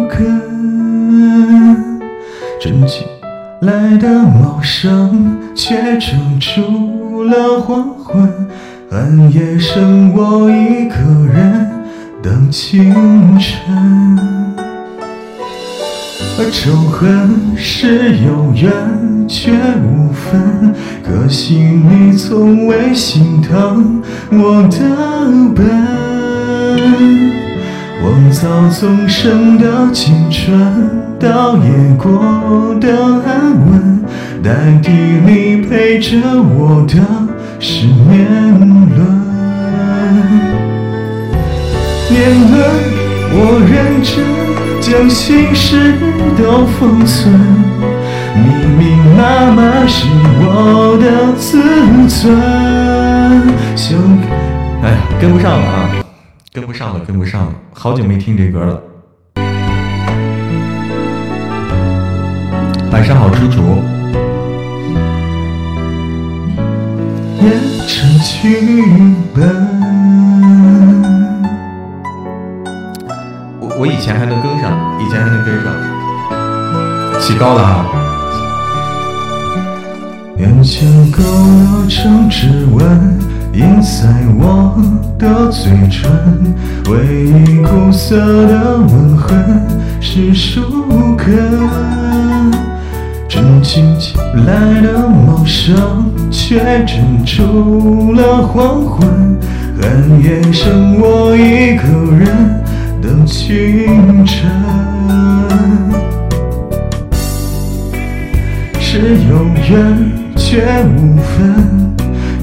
[0.10, 0.42] 根。
[2.62, 3.06] 真情
[3.62, 8.32] 来的茂盛，却遮住了黄昏。
[8.90, 10.96] 寒夜剩我一个
[11.34, 11.70] 人
[12.24, 12.94] 等清
[13.38, 14.18] 晨。
[16.38, 18.72] 而仇恨是有缘
[19.28, 20.74] 却无分，
[21.04, 24.78] 可惜你从未心疼我的
[25.56, 25.66] 笨。
[28.02, 30.58] 荒草丛生的青春，
[31.20, 32.90] 倒也过得
[33.26, 34.04] 安稳，
[34.44, 36.94] 代替你陪着我的
[37.60, 38.28] 是年
[38.60, 38.98] 轮。
[42.10, 42.16] 年
[42.52, 42.54] 轮，
[43.34, 43.38] 我
[43.70, 44.24] 认真。
[44.82, 45.94] 将心事
[46.38, 47.34] 都封存，
[49.16, 50.08] 密密麻麻是
[50.42, 51.62] 我的自
[52.10, 52.36] 尊。
[53.76, 53.98] 想，
[54.84, 55.90] 哎呀，跟不上了啊，
[56.54, 58.82] 跟不上了，跟不上了，好久没听这歌了。
[62.92, 63.62] 晚上好，猪猪。
[67.40, 67.54] 变
[67.88, 68.62] 成剧
[69.34, 69.74] 本。
[73.78, 74.72] 我以前还能跟上，
[75.02, 75.72] 以前还能跟上，
[77.20, 77.86] 起高了啊！
[80.38, 83.18] 眼前勾勒成指纹，
[83.54, 84.78] 印在我
[85.18, 86.12] 的嘴唇，
[86.90, 89.66] 唯一苦涩的吻痕
[90.02, 90.62] 是树
[91.16, 91.26] 根。
[93.30, 93.96] 真情
[94.46, 95.76] 来的茂盛，
[96.30, 99.38] 却遮住了黄昏，
[99.80, 102.62] 寒夜剩我一个人。
[103.02, 104.52] 等清晨，
[108.80, 109.00] 是
[109.30, 110.12] 永远
[110.48, 111.96] 却无分，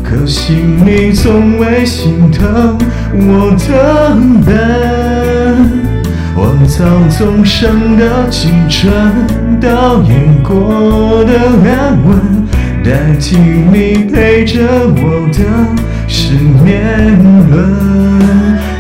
[0.03, 0.55] 可惜
[0.85, 2.77] 你从未心疼
[3.15, 4.51] 我的笨。
[6.35, 8.93] 荒草丛生的青春，
[9.61, 10.13] 倒也
[10.43, 11.33] 过的
[11.65, 12.19] 安稳，
[12.83, 14.59] 代替你陪着
[14.97, 15.39] 我的
[16.09, 16.35] 是
[16.65, 17.17] 年
[17.51, 17.55] 轮。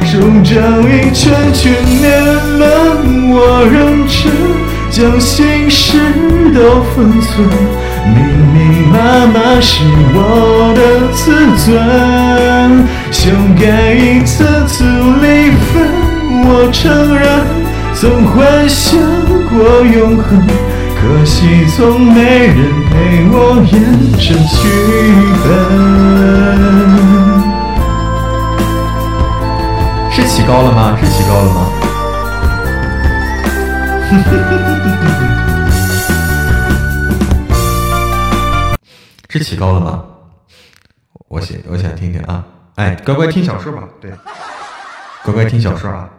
[0.05, 0.51] 数着
[0.83, 2.11] 一圈圈年
[2.59, 4.21] 轮，我认真
[4.91, 5.97] 将心事
[6.53, 7.49] 都封存，
[8.07, 8.15] 密
[8.53, 8.57] 密
[8.91, 8.95] 麻
[9.33, 9.85] 麻是
[10.15, 10.17] 我
[10.77, 10.81] 的
[11.13, 11.23] 自
[11.65, 11.67] 尊。
[13.11, 13.21] 修
[13.61, 13.63] 改
[13.95, 15.71] 一次次离分，
[16.45, 16.81] 我承
[17.15, 17.23] 认
[17.95, 18.99] 曾幻想
[19.49, 19.53] 过
[19.85, 20.29] 永恒，
[20.97, 22.19] 可惜从没
[22.49, 22.59] 人
[22.91, 22.93] 陪
[23.31, 23.35] 我
[23.71, 23.75] 演
[24.19, 24.61] 这剧
[25.45, 25.47] 本。
[30.11, 30.97] 是起高了吗？
[31.01, 31.59] 是起高了吗？
[39.39, 40.07] 是起高了吗？
[41.29, 42.47] 我想，我想听听啊！
[42.75, 43.89] 哎，乖乖听小说吧。
[43.99, 44.13] 对，
[45.25, 46.11] 乖乖听小说啊。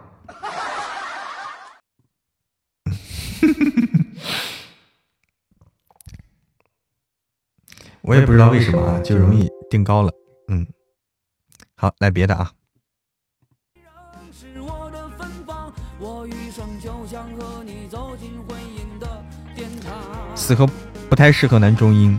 [8.02, 10.10] 我也不知道为什么啊，就容易定高了。
[10.48, 10.66] 嗯，
[11.76, 12.50] 好，来别的啊。
[20.34, 20.66] 此刻
[21.08, 22.18] 不太适合男中音，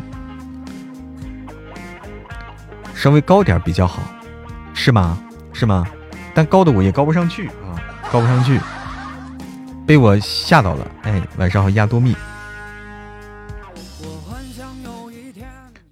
[2.95, 4.01] 稍微高点比较好，
[4.73, 5.21] 是吗？
[5.53, 5.85] 是吗？
[6.33, 7.77] 但高的我也高不上去啊，
[8.11, 8.59] 高不上去，
[9.85, 10.89] 被我吓到了。
[11.03, 12.15] 哎，晚上好，亚多蜜。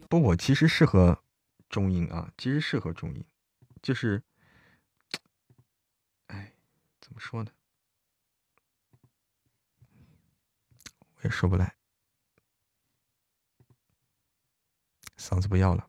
[0.10, 1.18] 不，我其实适合
[1.70, 3.24] 中音啊，其实适合中音，
[3.82, 4.24] 就是，
[6.28, 6.54] 哎，
[7.00, 7.52] 怎么说呢？
[11.16, 11.76] 我也说不来。
[15.18, 15.88] 嗓子不要了，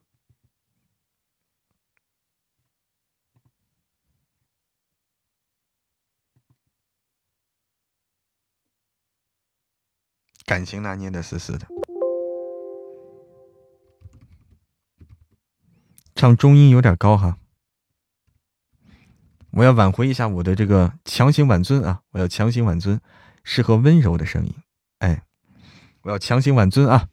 [10.44, 11.66] 感情拿捏的死死的，
[16.14, 17.38] 唱中音有点高哈，
[19.52, 22.02] 我要挽回一下我的这个强行挽尊啊！
[22.10, 23.00] 我要强行挽尊，
[23.42, 24.54] 适合温柔的声音，
[24.98, 25.24] 哎，
[26.02, 27.08] 我要强行挽尊啊！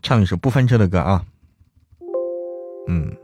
[0.00, 1.26] 唱一首不翻车的歌啊，
[2.86, 3.16] 嗯，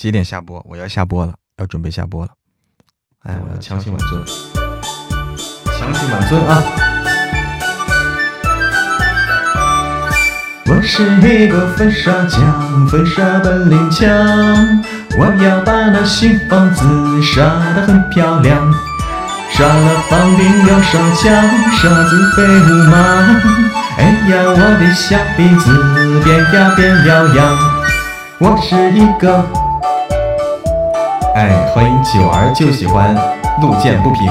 [0.00, 0.64] 几点下播？
[0.66, 2.30] 我要下播了，要准备下播了。
[3.24, 4.24] 哎，我要强行挽尊，
[5.78, 6.62] 强行挽尊啊！
[10.64, 14.08] 我是一个粉刷匠，粉刷本领强，
[15.18, 16.82] 我要把那新房子
[17.20, 18.72] 刷得很漂亮，
[19.50, 21.30] 刷了房顶又刷墙，
[21.76, 22.96] 刷子飞舞吗？
[23.98, 27.58] 哎呀，我的小鼻子变呀变摇摇，
[28.38, 29.69] 我是一个。
[31.34, 33.14] 哎，欢迎九儿就喜欢
[33.60, 34.30] 路见不平。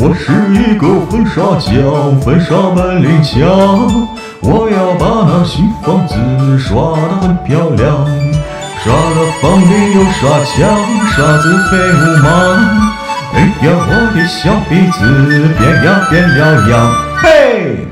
[0.00, 4.08] 我是一个粉刷匠，粉刷本领强，
[4.40, 6.14] 我要把那新房子
[6.56, 8.06] 刷得很漂亮，
[8.84, 10.70] 刷了房顶又刷墙，
[11.10, 12.97] 刷子飞舞忙？
[13.34, 14.98] 哎呀，我的小鼻子
[15.58, 16.72] 变呀变了样，
[17.18, 17.86] 嘿！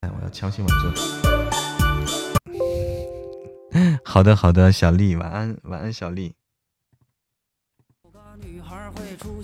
[0.00, 0.82] 哎，我要强行稳住。
[4.04, 6.34] 好的，好的，小丽，晚安，晚安，小丽。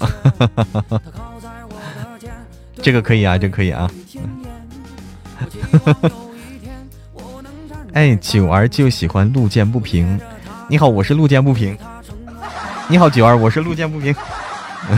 [2.80, 3.90] 这个可以啊，这个可以啊。
[7.92, 10.18] 哎，九儿就喜欢路见不平。
[10.68, 11.76] 你好，我是路见不平。
[12.88, 14.14] 你好，九儿，我是路见不平。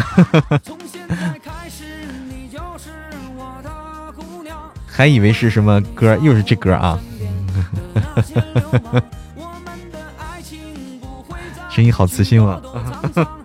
[4.86, 6.98] 还以为是什么歌，又是这歌啊！
[11.70, 12.60] 声音好磁性啊！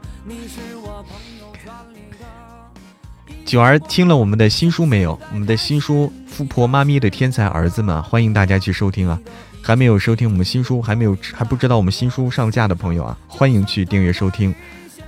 [3.46, 5.18] 九儿听了我们的新书没有？
[5.32, 9.18] 我们的新书《富婆妈咪的天才儿子们》，欢迎大家去收听啊！
[9.64, 14.54] 还没有收听我们新书，还没有还不知道我们新书上架的朋友啊，欢迎去订阅收听。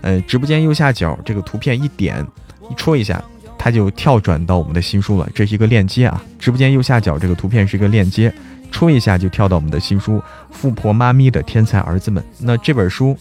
[0.01, 2.25] 呃，直播间右下角这个图片一点
[2.69, 3.21] 一戳一下，
[3.57, 5.29] 它就跳转到我们的新书了。
[5.35, 8.33] 这是一个链接啊，直播间右下角这个图片是一个链接，
[8.71, 10.17] 戳一下就跳到我们的新书
[10.51, 12.23] 《富婆妈咪的天才儿子们》。
[12.39, 13.17] 那这本书，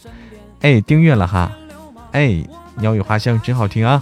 [0.61, 1.51] 哎，订阅了哈，
[2.13, 2.41] 哎，
[2.77, 4.01] 鸟语花香真好听啊。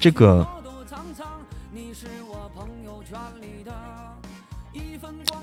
[0.00, 0.46] 这个，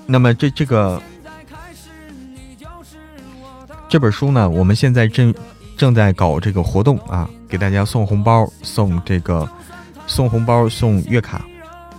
[0.06, 1.00] 那么这这个
[3.88, 5.32] 这本书呢，我们现在正。
[5.76, 9.48] 正在搞这个活动啊，给大家送红包，送这个
[10.06, 11.44] 送红包送月卡，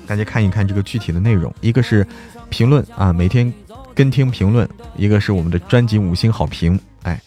[0.07, 1.53] 大家看一看这个具体的内容。
[1.61, 2.05] 一个是
[2.49, 3.53] 评论啊，每天
[3.93, 6.79] 跟听评论；一个是我们的专辑五星好评。
[7.03, 7.21] 哎，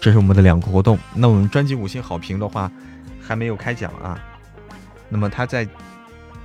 [0.00, 0.98] 这是我们的两个活动。
[1.14, 2.70] 那我们专辑五星好评的话
[3.22, 4.18] 还没有开奖啊。
[5.08, 5.66] 那么他在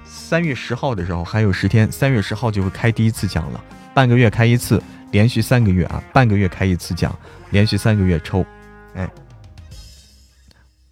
[0.06, 3.64] 三月十号的时候还有十天，三月十号就会开第一次奖了，
[3.96, 7.18] 半个月开一次，连续三个月啊，半个月开一次奖，
[7.50, 8.46] 连续三个月抽。
[8.94, 9.10] 哎，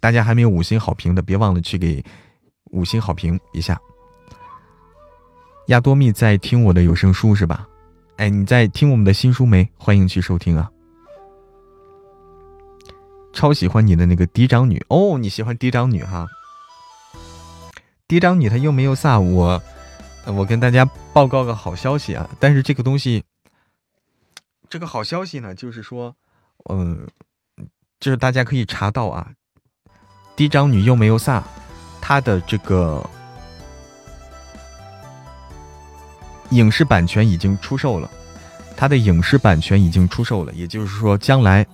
[0.00, 2.02] 大家还没有五星好评的，别忘了去给
[2.70, 3.80] 五星好评一下。
[5.66, 7.68] 亚多蜜在听我的有声书是吧？
[8.16, 9.68] 哎，你在听我们的新书没？
[9.76, 10.70] 欢迎去收听啊！
[13.32, 16.26] 超喜欢你的那个嫡长女哦，你喜欢嫡长女哈？
[18.08, 19.62] 嫡长女她又没有撒我，
[20.26, 22.28] 我跟大家报告个好消息啊！
[22.40, 23.22] 但是这个东西，
[24.68, 26.16] 这个好消息呢，就是说，
[26.68, 27.06] 嗯。
[28.00, 29.28] 就是大家可以查到啊，
[30.34, 31.44] 嫡长女优没有撒，
[32.00, 33.08] 她的这个
[36.48, 38.10] 影视版权已经出售了，
[38.74, 41.64] 她的影视版权已经出售了，也就是说，将来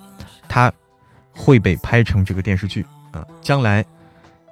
[0.49, 0.71] 她
[1.33, 3.85] 会被拍成这个电视剧啊，将来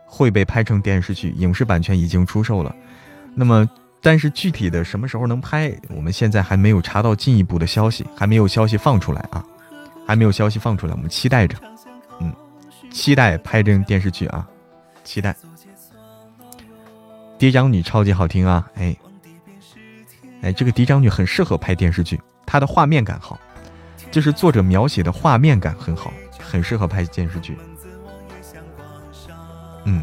[0.07, 2.73] 会被拍成电视剧，影视版权已经出售了。
[3.35, 3.69] 那么，
[4.01, 9.45] 但是具体的什么时候能拍，我们现在还没有查到进一步的消息，还没有消息放出来啊。
[10.07, 11.57] 还没有消息放出来，我们期待着，
[12.21, 12.33] 嗯，
[12.91, 14.47] 期待拍这电视剧啊，
[15.03, 15.35] 期待。
[17.39, 18.97] 嫡长女超级好听啊，哎，
[20.43, 23.39] 哎，这个嫡长女很适合拍电视剧，她的画面感好，
[24.11, 27.59] 就是作者描写的画面感很好，很适合拍电视剧。
[29.85, 30.03] 嗯，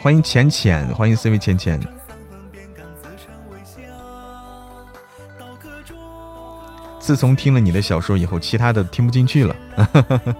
[0.00, 1.78] 欢迎浅浅，欢迎四位浅浅。
[7.06, 9.54] 自从听了你的小说以后，其他的听不进去了。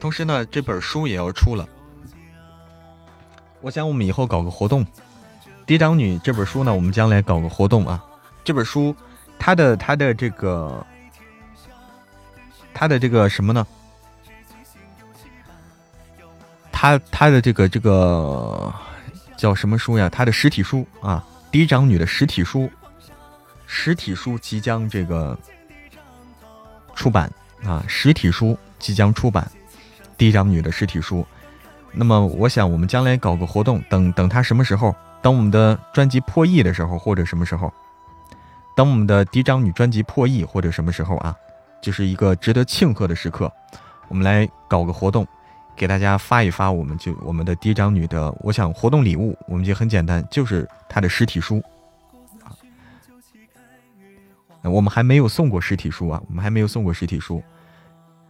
[0.00, 1.64] 同时呢，这本书也要出了。
[3.60, 4.84] 我想我们以后搞个活动，
[5.64, 8.04] 《嫡长女》这本书呢，我们将来搞个活动啊。
[8.42, 8.92] 这本书，
[9.38, 10.84] 它的它的这个，
[12.74, 13.64] 它的这个什么呢？
[16.72, 18.74] 它它的这个这个
[19.36, 20.08] 叫什么书呀？
[20.08, 21.24] 它的实体书啊。
[21.56, 22.70] 嫡长女的实体书，
[23.64, 25.34] 实体书即将这个
[26.94, 27.32] 出版
[27.64, 27.82] 啊！
[27.88, 29.50] 实体书即将出版，
[30.18, 31.26] 嫡长女的实体书。
[31.92, 37.72] 那么，我想我们将来搞个活动，等等她什么时候，等我们的专辑破亿的时候，或者什么时候，
[38.76, 41.34] 等我们的嫡长女专辑破亿或者什么时候啊，
[41.80, 43.50] 就是一个值得庆贺的时刻，
[44.08, 45.26] 我们来搞个活动，
[45.76, 51.62] 给大家发一发，我们就我们的嫡长女的，我想活动礼物，我们就很简单，就是她的实体书
[52.42, 52.56] 啊。
[54.62, 57.42] 我们还没有送过实体书啊，我们还没有送过实体书。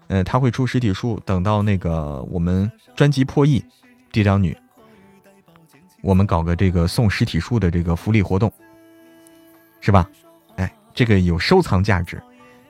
[0.09, 3.64] 嗯，他会出实体书，等到那个我们专辑破亿，
[4.12, 4.56] 嫡长女。
[6.01, 8.52] 我们搞个这个送实体书的这个福利活动，
[9.81, 10.09] 是吧？
[10.56, 12.23] 哎，这个有收藏价值，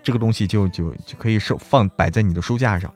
[0.02, 2.90] 这个东西就就就可以收放摆在你的书架上。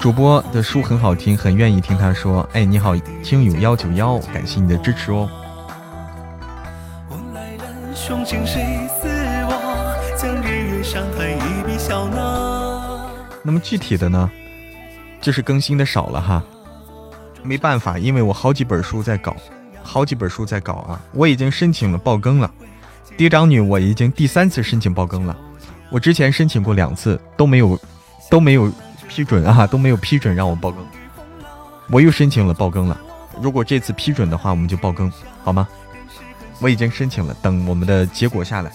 [0.00, 2.48] 主播的书很好听，很愿意听他说。
[2.52, 5.28] 哎，你好，听友幺九幺，感谢你的支持哦。
[13.42, 14.30] 那么具体的呢，
[15.20, 16.42] 就是更新的少了哈，
[17.42, 19.34] 没办法，因为我好几本书在搞，
[19.82, 22.50] 好几本书在搞啊，我已经申请了爆更了。
[23.16, 25.36] 嫡长女，我已经第三次申请爆更了，
[25.90, 27.78] 我之前申请过两次都没有，
[28.30, 28.70] 都没有
[29.08, 30.84] 批准啊，都没有批准让我爆更，
[31.90, 33.00] 我又申请了爆更了。
[33.40, 35.12] 如果这次批准的话，我们就爆更
[35.42, 35.66] 好吗？
[36.60, 38.70] 我已经申请了，等我们的结果下来。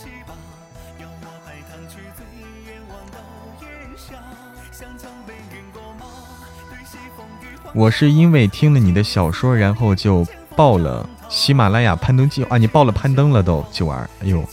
[7.73, 12.57] 我是因为听了你的小说，然后就报了喜马拉雅攀登计划啊！
[12.57, 14.43] 你报了攀登了都九儿，哎呦，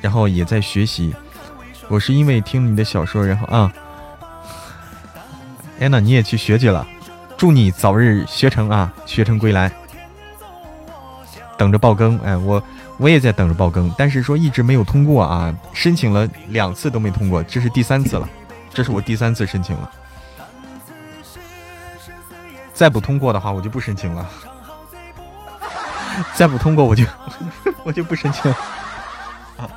[0.00, 1.14] 然后也在学习。
[1.88, 3.72] 我是因为听了你的小说，然后啊，
[5.80, 6.86] 安娜你也去学去了，
[7.36, 9.72] 祝你早日学成啊，学成归来。
[11.56, 12.62] 等着爆更，哎，我
[12.98, 18.28] 我也在等着爆更，但是说一直没有通过啊，申请了两次都没通过，这是第三次了，
[18.72, 19.90] 这是我第三次申请了。
[22.74, 24.26] 再不通过的话，我就不申请了。
[26.34, 27.04] 再不通过，我就
[27.84, 28.50] 我就不申请。
[29.58, 29.68] 哎，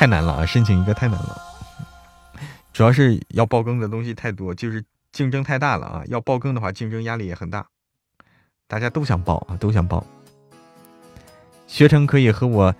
[0.00, 0.46] 太难了啊！
[0.46, 1.42] 申请一个太难了，
[2.72, 4.82] 主要是要爆更的东西太多，就是
[5.12, 6.02] 竞争太大了啊！
[6.06, 7.66] 要爆更的话，竞争压力也很大，
[8.66, 10.02] 大家都想爆啊，都想爆。
[11.66, 12.74] 学成可以和我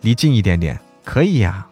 [0.00, 1.64] 离近一点点，可以呀。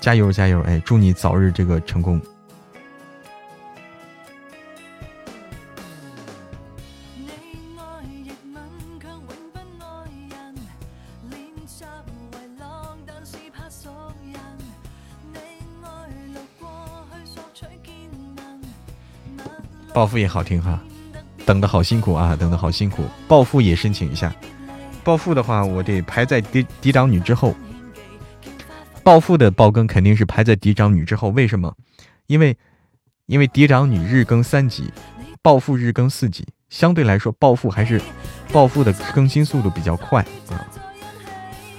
[0.00, 0.60] 加油加油！
[0.60, 2.22] 哎，祝你早日这个成功。
[19.92, 20.80] 暴富也好听哈，
[21.44, 23.04] 等的好辛苦啊，等的好辛苦。
[23.26, 24.32] 暴富也申请一下，
[25.02, 27.54] 暴富的话，我得排在嫡嫡长女之后。
[29.02, 31.74] 暴富的爆更肯定是排在嫡长女之后，为什么？
[32.26, 32.56] 因为，
[33.26, 34.92] 因为嫡长女日更三集，
[35.42, 38.00] 暴富日更四集，相对来说暴富还是
[38.52, 40.62] 暴富的更新速度比较快啊，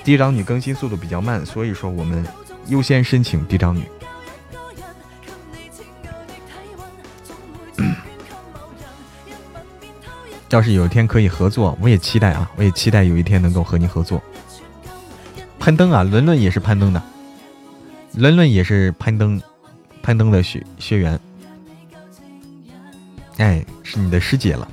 [0.03, 2.25] 嫡长女更新速度比较慢，所以说我们
[2.67, 3.83] 优先申请嫡长女。
[10.51, 14.21] 要是有一天可以合作，我也期待啊，我也期待有一天能够和你合作。
[15.57, 17.01] 攀登啊，伦伦也是攀登的，
[18.15, 19.41] 伦伦也是攀登，
[20.03, 21.19] 攀登的学学员，
[23.37, 24.67] 哎，是你的师姐了。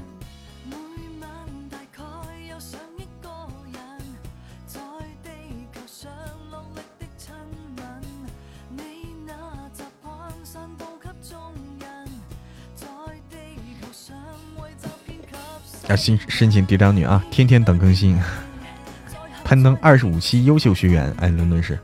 [15.89, 18.19] 要申申请嫡长女啊，天天等更新。
[19.44, 21.78] 攀登二十五期优秀学员，哎，伦敦是。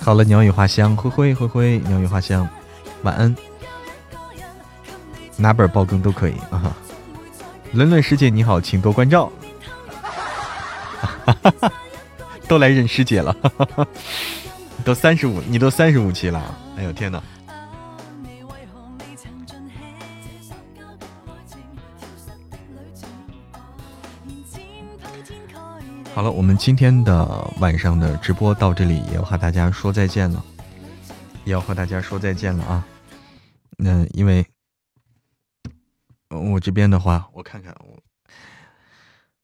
[0.00, 2.48] 好了，鸟语花香，灰灰灰灰，鸟语花香，
[3.02, 3.34] 晚安。
[5.36, 6.76] 哪本爆更都可以啊。
[7.72, 9.32] 伦伦师姐你好，请多关照。
[11.00, 11.72] 哈哈哈哈
[12.48, 13.36] 都来认师姐了。
[14.84, 17.22] 都三十五，你都三十五期了，哎呦天哪！
[26.14, 27.26] 好了，我们今天的
[27.58, 30.44] 晚上的直播到这里，也要和大家说再见了，
[31.44, 32.86] 也要和大家说再见了啊！
[33.76, 34.46] 那因为
[36.28, 37.98] 我这边的话，我看看我，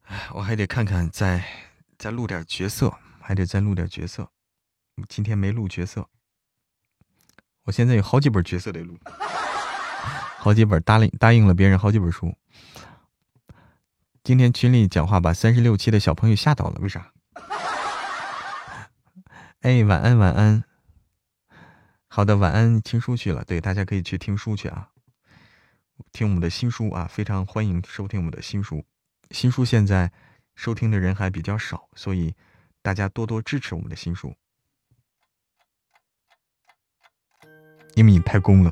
[0.06, 1.42] 哎，我还得看看在
[2.00, 2.90] 再录点角色，
[3.20, 4.26] 还得再录点角色。
[5.06, 6.08] 今天没录角色，
[7.64, 8.98] 我现在有好几本角色得录，
[10.40, 12.34] 好几本答应答应了别人好几本书。
[14.24, 17.12] 今天群里讲话把三十六期的小朋友吓到了，为啥？
[19.60, 20.64] 哎，晚安晚安。
[22.08, 23.44] 好的，晚安，听书去了。
[23.44, 24.88] 对，大家可以去听书去啊，
[26.12, 28.86] 听我们的新书啊，非常欢迎收听我们的新书。
[29.32, 30.10] 新书现在
[30.60, 32.34] 收听的人还比较少，所以
[32.82, 34.34] 大家多多支持我们的新书。
[37.94, 38.70] 因为你太公了。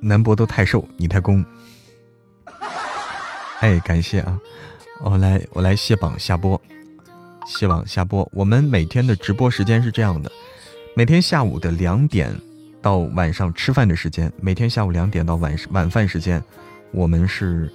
[0.00, 1.44] 南博都太瘦，你太攻。
[3.58, 4.40] 哎，感谢啊！
[5.00, 6.60] 我来，我来卸榜下播，
[7.46, 8.28] 希望下播。
[8.32, 10.30] 我们每天的直播时间是这样的：
[10.94, 12.34] 每天下午的两点
[12.80, 16.42] 到晚上吃饭的时间，每天下午两点到晚晚饭时间，
[16.90, 17.72] 我们是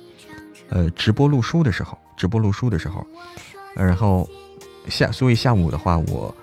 [0.70, 3.06] 呃直播录书的时候，直播录书的时候。
[3.76, 4.28] 然后
[4.88, 6.34] 下，所以下午的话，我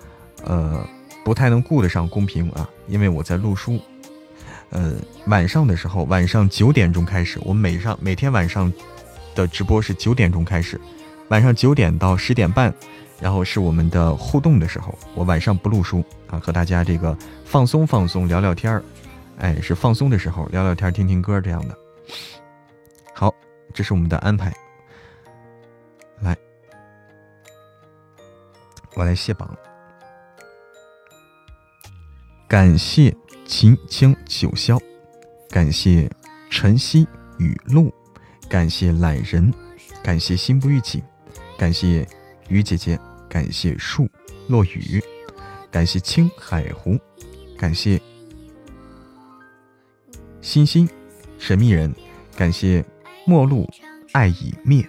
[0.44, 0.86] 呃
[1.24, 3.80] 不太能顾得上公屏啊，因为我在录书。
[4.70, 4.94] 呃，
[5.26, 8.72] 晚上的时候，晚上九点钟开始，我们每上每天晚上
[9.34, 10.80] 的直播是九点钟开始，
[11.28, 12.74] 晚上九点到十点半，
[13.20, 14.97] 然后是我们的互动的时候。
[15.15, 18.82] 我晚上不录书啊，和大家这个放松放松，聊聊天儿，
[19.39, 21.77] 哎，是放松的时候聊聊天，听听歌这样的。
[23.15, 23.35] 好，
[23.73, 24.53] 这是我们的安排。
[26.20, 26.36] 来，
[28.95, 29.57] 我来卸榜，
[32.49, 33.15] 感谢。
[33.47, 34.81] 秦清九霄，
[35.51, 36.11] 感谢
[36.49, 37.07] 晨曦
[37.39, 37.93] 雨露，
[38.49, 39.53] 感谢懒人，
[40.03, 41.03] 感谢心不预警，
[41.59, 42.09] 感谢
[42.49, 42.99] 雨姐姐，
[43.29, 44.09] 感谢树
[44.49, 45.03] 落雨，
[45.71, 46.99] 感谢青海湖，
[47.59, 48.01] 感谢
[50.41, 50.89] 星星
[51.39, 51.95] 神秘人，
[52.37, 52.85] 感谢
[53.27, 53.69] 陌路
[54.12, 54.87] 爱已灭，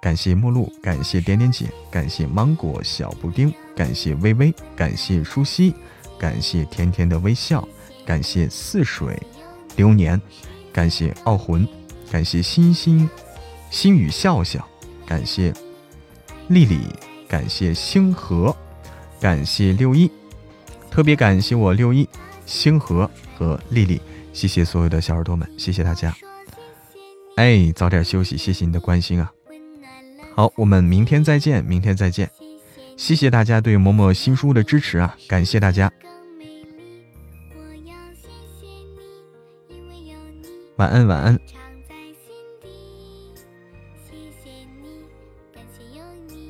[0.00, 5.74] 感谢陌路，感谢点点姐，感谢芒果小布丁，感谢微微，感谢舒希。
[6.16, 7.68] 感谢甜甜的微笑，
[8.06, 9.20] 感谢似水
[9.76, 10.18] 流年，
[10.72, 11.68] 感谢傲魂，
[12.10, 13.10] 感谢星星
[13.68, 14.66] 星语笑笑，
[15.04, 15.52] 感谢
[16.48, 16.78] 丽丽，
[17.28, 18.54] 感谢星河，
[19.20, 20.10] 感谢六一，
[20.90, 22.08] 特别感谢我六一
[22.46, 24.00] 星河和丽丽，
[24.32, 26.14] 谢谢所有的小耳朵们，谢谢大家。
[27.36, 29.32] 哎，早点休息，谢谢你的关心啊。
[30.34, 32.30] 好，我们明天再见，明天再见。
[32.96, 35.16] 谢谢大家对某某新书的支持啊！
[35.26, 35.90] 感谢大家，
[40.76, 41.38] 晚安，晚安。